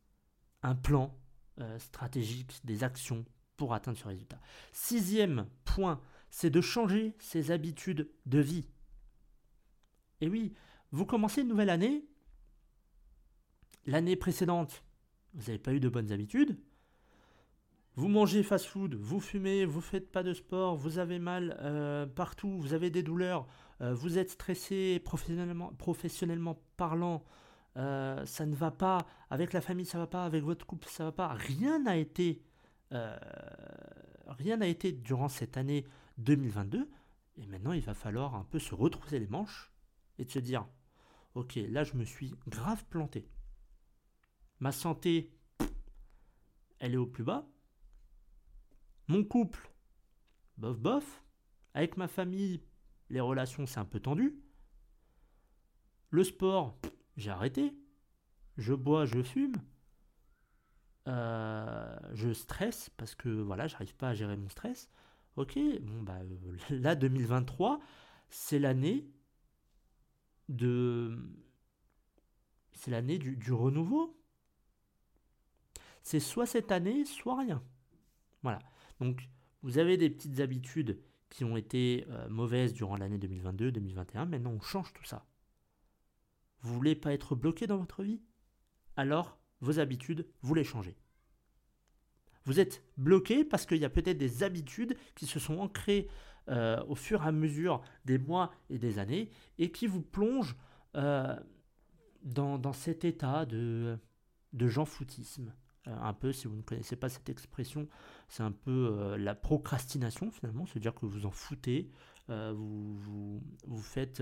un 0.61 0.75
plan 0.75 1.19
euh, 1.59 1.79
stratégique, 1.79 2.59
des 2.63 2.83
actions 2.83 3.25
pour 3.55 3.73
atteindre 3.73 3.97
ce 3.97 4.07
résultat. 4.07 4.39
Sixième 4.71 5.47
point, 5.65 5.99
c'est 6.29 6.51
de 6.51 6.61
changer 6.61 7.15
ses 7.19 7.49
habitudes 7.49 8.11
de 8.27 8.39
vie. 8.39 8.65
Et 10.21 10.29
oui, 10.29 10.53
vous 10.91 11.05
commencez 11.05 11.41
une 11.41 11.47
nouvelle 11.47 11.71
année. 11.71 12.05
L'année 13.85 14.15
précédente, 14.15 14.83
vous 15.33 15.47
n'avez 15.47 15.59
pas 15.59 15.73
eu 15.73 15.79
de 15.79 15.89
bonnes 15.89 16.11
habitudes. 16.11 16.59
Vous 17.97 18.09
mangez 18.09 18.43
fast-food, 18.43 18.93
vous 18.93 19.19
fumez, 19.19 19.65
vous 19.65 19.81
faites 19.81 20.11
pas 20.11 20.21
de 20.21 20.31
sport, 20.31 20.75
vous 20.75 20.99
avez 20.99 21.17
mal 21.17 21.57
euh, 21.61 22.05
partout, 22.05 22.59
vous 22.59 22.75
avez 22.75 22.91
des 22.91 23.01
douleurs, 23.01 23.47
euh, 23.81 23.91
vous 23.91 24.19
êtes 24.19 24.29
stressé 24.29 25.01
professionnellement, 25.03 26.61
parlant, 26.77 27.23
euh, 27.75 28.23
ça 28.27 28.45
ne 28.45 28.53
va 28.53 28.69
pas, 28.69 29.07
avec 29.31 29.51
la 29.51 29.61
famille 29.61 29.87
ça 29.87 29.97
va 29.97 30.05
pas, 30.05 30.25
avec 30.25 30.43
votre 30.43 30.63
couple 30.67 30.87
ça 30.87 31.05
va 31.05 31.11
pas, 31.11 31.29
rien 31.29 31.79
n'a 31.79 31.97
été, 31.97 32.43
rien 32.91 34.57
n'a 34.57 34.67
été 34.67 34.91
durant 34.91 35.27
cette 35.27 35.57
année 35.57 35.83
2022. 36.19 36.87
Et 37.37 37.47
maintenant 37.47 37.71
il 37.71 37.81
va 37.81 37.95
falloir 37.95 38.35
un 38.35 38.43
peu 38.43 38.59
se 38.59 38.75
retrousser 38.75 39.17
les 39.17 39.27
manches 39.27 39.73
et 40.19 40.25
de 40.25 40.29
se 40.29 40.37
dire, 40.37 40.67
ok, 41.33 41.55
là 41.67 41.83
je 41.83 41.95
me 41.95 42.03
suis 42.03 42.35
grave 42.47 42.85
planté. 42.91 43.27
Ma 44.59 44.71
santé, 44.71 45.31
elle 46.77 46.93
est 46.93 46.97
au 46.97 47.07
plus 47.07 47.23
bas 47.23 47.49
mon 49.07 49.23
couple, 49.23 49.71
bof 50.57 50.77
bof. 50.79 51.23
Avec 51.73 51.95
ma 51.95 52.07
famille, 52.07 52.63
les 53.09 53.19
relations, 53.19 53.67
c'est 53.67 53.79
un 53.79 53.85
peu 53.85 53.99
tendu. 53.99 54.39
Le 56.09 56.23
sport, 56.23 56.79
j'ai 57.15 57.29
arrêté. 57.29 57.71
Je 58.57 58.73
bois, 58.73 59.05
je 59.05 59.21
fume. 59.21 59.57
Euh, 61.07 61.97
je 62.13 62.33
stresse 62.33 62.89
parce 62.97 63.15
que 63.15 63.29
voilà, 63.29 63.67
j'arrive 63.67 63.95
pas 63.95 64.09
à 64.09 64.13
gérer 64.13 64.35
mon 64.35 64.49
stress. 64.49 64.89
Ok, 65.35 65.57
bon 65.81 66.01
bah 66.01 66.19
euh, 66.21 66.57
là 66.81 66.95
2023, 66.95 67.79
c'est 68.29 68.57
l'année 68.59 69.07
de, 70.49 71.17
c'est 72.73 72.91
l'année 72.91 73.19
du, 73.19 73.37
du 73.37 73.53
renouveau. 73.53 74.19
C'est 76.01 76.19
soit 76.19 76.45
cette 76.45 76.71
année, 76.71 77.05
soit 77.05 77.37
rien. 77.37 77.61
Voilà. 78.41 78.59
Donc, 78.99 79.29
vous 79.61 79.77
avez 79.77 79.97
des 79.97 80.09
petites 80.09 80.39
habitudes 80.39 80.99
qui 81.29 81.43
ont 81.43 81.57
été 81.57 82.05
euh, 82.09 82.29
mauvaises 82.29 82.73
durant 82.73 82.95
l'année 82.95 83.17
2022-2021. 83.17 84.27
Maintenant, 84.27 84.51
on 84.51 84.61
change 84.61 84.93
tout 84.93 85.03
ça. 85.03 85.25
Vous 86.61 86.73
voulez 86.73 86.95
pas 86.95 87.13
être 87.13 87.35
bloqué 87.35 87.67
dans 87.67 87.77
votre 87.77 88.03
vie? 88.03 88.21
Alors, 88.95 89.37
vos 89.61 89.79
habitudes, 89.79 90.27
vous 90.41 90.53
les 90.53 90.63
changez. 90.63 90.97
Vous 92.45 92.59
êtes 92.59 92.83
bloqué 92.95 93.43
parce 93.43 93.65
qu'il 93.65 93.77
y 93.77 93.85
a 93.85 93.89
peut-être 93.89 94.17
des 94.17 94.43
habitudes 94.43 94.95
qui 95.15 95.25
se 95.25 95.39
sont 95.39 95.59
ancrées 95.59 96.07
euh, 96.49 96.81
au 96.85 96.95
fur 96.95 97.23
et 97.23 97.27
à 97.27 97.31
mesure 97.33 97.81
des 98.05 98.17
mois 98.17 98.53
et 98.69 98.77
des 98.77 98.99
années 98.99 99.29
et 99.57 99.69
qui 99.69 99.85
vous 99.85 100.01
plongent 100.01 100.55
euh, 100.95 101.35
dans, 102.23 102.57
dans, 102.57 102.71
cet 102.71 103.03
état 103.03 103.45
de, 103.45 103.99
de 104.53 104.67
jean-foutisme, 104.67 105.49
euh, 105.49 105.53
un 106.01 106.13
peu, 106.13 106.31
si 106.31 106.47
vous 106.47 106.55
ne 106.55 106.61
connaissez 106.61 106.95
pas 106.95 107.09
cette 107.09 107.29
expression, 107.29 107.87
c'est 108.27 108.43
un 108.43 108.51
peu 108.51 108.89
euh, 108.91 109.17
la 109.17 109.35
procrastination 109.35 110.31
finalement, 110.31 110.65
c'est-à-dire 110.65 110.93
que 110.93 111.05
vous 111.05 111.25
en 111.25 111.31
foutez, 111.31 111.89
euh, 112.29 112.53
vous, 112.55 113.41
faites, 113.81 114.21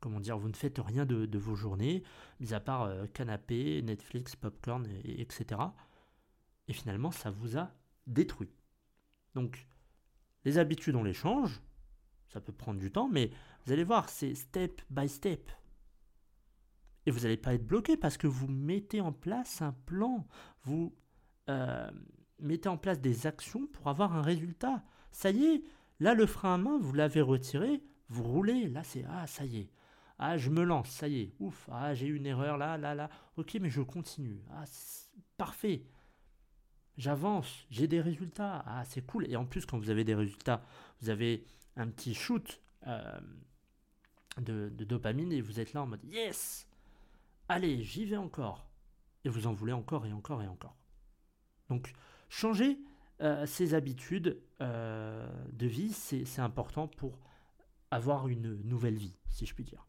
comment 0.00 0.20
dire, 0.20 0.38
vous 0.38 0.48
ne 0.48 0.56
faites 0.56 0.78
rien 0.78 1.04
de, 1.04 1.38
vos 1.38 1.54
journées, 1.54 2.02
mis 2.40 2.54
à 2.54 2.60
part 2.60 2.90
canapé, 3.12 3.82
Netflix, 3.82 4.36
popcorn, 4.36 4.86
et, 5.04 5.20
etc. 5.20 5.60
Et 6.68 6.72
finalement, 6.72 7.10
ça 7.10 7.30
vous 7.30 7.58
a 7.58 7.70
détruit. 8.06 8.50
Donc, 9.34 9.66
les 10.44 10.58
habitudes, 10.58 10.96
on 10.96 11.02
les 11.02 11.12
change, 11.12 11.60
ça 12.28 12.40
peut 12.40 12.52
prendre 12.52 12.80
du 12.80 12.90
temps, 12.90 13.08
mais 13.08 13.30
vous 13.64 13.72
allez 13.72 13.84
voir, 13.84 14.08
c'est 14.08 14.34
step 14.34 14.80
by 14.90 15.08
step. 15.08 15.50
Et 17.06 17.10
vous 17.12 17.20
n'allez 17.20 17.36
pas 17.36 17.54
être 17.54 17.66
bloqué 17.66 17.96
parce 17.96 18.16
que 18.16 18.26
vous 18.26 18.48
mettez 18.48 19.00
en 19.00 19.12
place 19.12 19.62
un 19.62 19.72
plan, 19.72 20.26
vous 20.64 20.92
euh, 21.48 21.88
mettez 22.40 22.68
en 22.68 22.76
place 22.76 23.00
des 23.00 23.26
actions 23.26 23.66
pour 23.68 23.88
avoir 23.88 24.14
un 24.14 24.22
résultat. 24.22 24.82
Ça 25.12 25.30
y 25.30 25.44
est, 25.44 25.64
là 26.00 26.14
le 26.14 26.26
frein 26.26 26.54
à 26.54 26.58
main, 26.58 26.78
vous 26.78 26.92
l'avez 26.92 27.20
retiré, 27.20 27.82
Vous 28.08 28.24
roulez, 28.24 28.68
là 28.68 28.82
c'est 28.82 29.04
ah 29.08 29.26
ça 29.26 29.44
y 29.44 29.58
est. 29.60 29.70
Ah 30.18 30.36
je 30.36 30.50
me 30.50 30.64
lance, 30.64 30.90
ça 30.90 31.08
y 31.08 31.20
est. 31.20 31.34
Ouf, 31.38 31.68
ah 31.70 31.94
j'ai 31.94 32.06
une 32.06 32.26
erreur 32.26 32.58
là, 32.58 32.76
là, 32.76 32.94
là. 32.94 33.08
Ok 33.36 33.56
mais 33.60 33.70
je 33.70 33.82
continue. 33.82 34.42
Ah 34.50 34.64
parfait. 35.36 35.84
J'avance, 36.96 37.66
j'ai 37.70 37.86
des 37.86 38.00
résultats. 38.00 38.64
Ah 38.66 38.84
c'est 38.84 39.02
cool. 39.06 39.30
Et 39.30 39.36
en 39.36 39.46
plus 39.46 39.64
quand 39.64 39.78
vous 39.78 39.90
avez 39.90 40.02
des 40.02 40.14
résultats, 40.14 40.62
vous 41.00 41.10
avez 41.10 41.46
un 41.76 41.88
petit 41.88 42.14
shoot 42.14 42.60
euh, 42.86 43.20
de, 44.40 44.70
de 44.70 44.84
dopamine 44.84 45.32
et 45.32 45.40
vous 45.40 45.60
êtes 45.60 45.72
là 45.72 45.82
en 45.82 45.86
mode 45.86 46.04
yes. 46.04 46.66
Allez, 47.48 47.82
j'y 47.82 48.04
vais 48.04 48.16
encore. 48.16 48.68
Et 49.24 49.28
vous 49.28 49.46
en 49.46 49.52
voulez 49.52 49.72
encore 49.72 50.06
et 50.06 50.12
encore 50.12 50.42
et 50.42 50.48
encore. 50.48 50.76
Donc 51.68 51.92
changer 52.28 52.78
euh, 53.22 53.46
ses 53.46 53.74
habitudes 53.74 54.40
euh, 54.60 55.28
de 55.52 55.66
vie, 55.66 55.92
c'est 55.92 56.40
important 56.40 56.88
pour 56.88 57.18
avoir 57.90 58.28
une 58.28 58.60
nouvelle 58.64 58.96
vie, 58.96 59.16
si 59.30 59.46
je 59.46 59.54
puis 59.54 59.64
dire. 59.64 59.86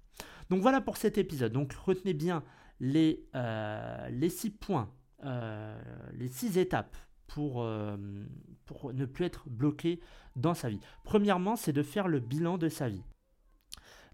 Donc 0.50 0.62
voilà 0.62 0.82
pour 0.82 0.98
cet 0.98 1.18
épisode. 1.18 1.52
Donc 1.52 1.74
retenez 1.74 2.14
bien 2.14 2.44
les, 2.80 3.28
euh, 3.36 4.10
les 4.10 4.30
six 4.30 4.52
points, 4.52 4.92
les 5.24 6.28
six 6.30 6.58
étapes 6.58 6.96
pour, 7.26 7.68
pour 8.66 8.94
ne 8.94 9.06
plus 9.06 9.26
être 9.26 9.50
bloqué 9.50 10.00
dans 10.36 10.54
sa 10.54 10.70
vie. 10.70 10.80
Premièrement, 11.04 11.56
c'est 11.56 11.74
de 11.74 11.84
faire 11.84 12.08
le 12.08 12.20
bilan 12.20 12.58
de 12.58 12.70
sa 12.70 12.88
vie 12.88 13.04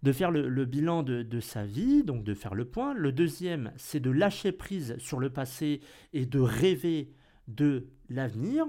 de 0.04 0.12
faire 0.12 0.32
le, 0.32 0.66
bilan 0.66 1.02
de, 1.02 1.40
sa 1.40 1.66
vie, 1.66 2.04
donc 2.04 2.24
de 2.26 2.34
faire 2.34 2.54
le 2.54 2.66
point. 2.66 2.94
Le 2.94 3.14
deuxième, 3.14 3.72
c'est 3.78 4.02
de 4.02 4.12
lâcher 4.12 4.52
prise 4.52 4.96
sur 5.00 5.20
le 5.20 5.30
passé 5.30 5.80
et 6.12 6.26
de 6.26 6.40
rêver 6.40 7.14
de 7.48 7.88
l'avenir. 8.10 8.68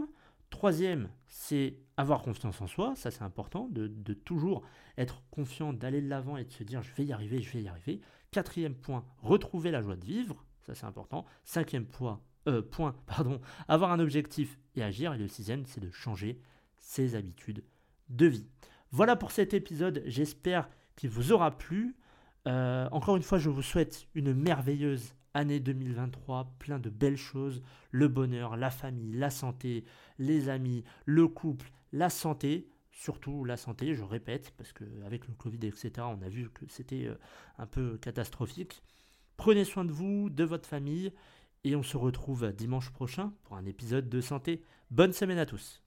Troisième, 0.51 1.11
c'est 1.27 1.81
avoir 1.97 2.23
confiance 2.23 2.61
en 2.61 2.69
soi, 2.69 2.95
ça 2.95 3.11
c'est 3.11 3.23
important, 3.23 3.69
de, 3.71 3.89
toujours 4.15 4.63
être 4.97 5.23
confiant, 5.33 5.73
d'aller 5.73 6.01
de 6.01 6.09
l'avant 6.09 6.37
et 6.37 6.45
de 6.45 6.53
se 6.53 6.63
dire 6.63 6.83
je 6.83 6.93
vais 6.95 7.05
y 7.05 7.13
arriver, 7.13 7.43
je 7.43 7.53
vais 7.53 7.63
y 7.63 7.69
arriver. 7.69 8.01
Quatrième 8.31 8.75
point, 8.77 9.05
retrouver 9.19 9.73
la 9.73 9.83
joie 9.83 9.97
de 9.97 10.05
vivre, 10.05 10.45
ça 10.63 10.77
c'est 10.77 10.87
important. 10.87 11.25
Cinquième 11.45 11.87
point, 11.87 12.21
euh, 12.47 12.63
point, 12.63 12.95
pardon, 13.07 13.41
avoir 13.67 13.91
un 13.91 13.99
objectif 13.99 14.57
et 14.77 14.85
agir. 14.85 15.15
Et 15.15 15.19
le 15.19 15.27
sixième, 15.27 15.67
c'est 15.67 15.81
de 15.81 15.91
changer 15.91 16.41
ses 16.79 17.17
habitudes 17.17 17.65
de 18.09 18.27
vie. 18.27 18.47
Voilà 18.93 19.17
pour 19.17 19.33
cet 19.33 19.55
épisode, 19.55 20.05
j'espère 20.07 20.69
qu'il 20.97 21.11
vous 21.11 21.33
aura 21.33 21.57
plu. 21.57 21.97
Euh, 22.47 22.89
encore 22.93 23.17
une 23.17 23.23
fois, 23.23 23.39
je 23.39 23.51
vous 23.51 23.63
souhaite 23.63 24.07
une 24.15 24.33
merveilleuse 24.33 25.15
année 25.35 25.61
2023, 25.61 26.55
plein 26.59 26.79
de 26.79 26.91
belles 26.91 27.17
choses, 27.17 27.63
le 27.91 28.09
bonheur, 28.09 28.57
la 28.57 28.71
famille, 28.71 29.13
la 29.13 29.31
santé, 29.31 29.85
les 30.19 30.49
amis, 30.49 30.85
le 31.07 31.27
couple, 31.27 31.71
la 31.93 32.09
santé, 32.09 32.69
surtout 32.93 33.45
la 33.45 33.57
santé, 33.57 33.95
je 33.95 34.05
répète, 34.05 34.53
parce 34.57 34.73
qu'avec 34.73 35.27
le 35.27 35.35
Covid, 35.35 35.67
etc., 35.67 35.91
on 35.99 36.23
a 36.23 36.29
vu 36.29 36.51
que 36.51 36.65
c'était 36.69 37.07
euh, 37.07 37.19
un 37.59 37.67
peu 37.67 37.99
catastrophique. 37.99 38.83
Prenez 39.37 39.65
soin 39.65 39.85
de 39.85 39.93
vous, 39.93 40.31
de 40.31 40.45
votre 40.45 40.69
famille, 40.69 41.13
et 41.65 41.75
on 41.75 41.83
se 41.83 41.97
retrouve 41.97 42.53
dimanche 42.53 42.91
prochain 42.91 43.33
pour 43.45 43.57
un 43.57 43.65
épisode 43.65 44.09
de 44.09 44.21
santé. 44.21 44.63
Bonne 44.91 45.13
semaine 45.13 45.39
à 45.39 45.47
tous 45.47 45.84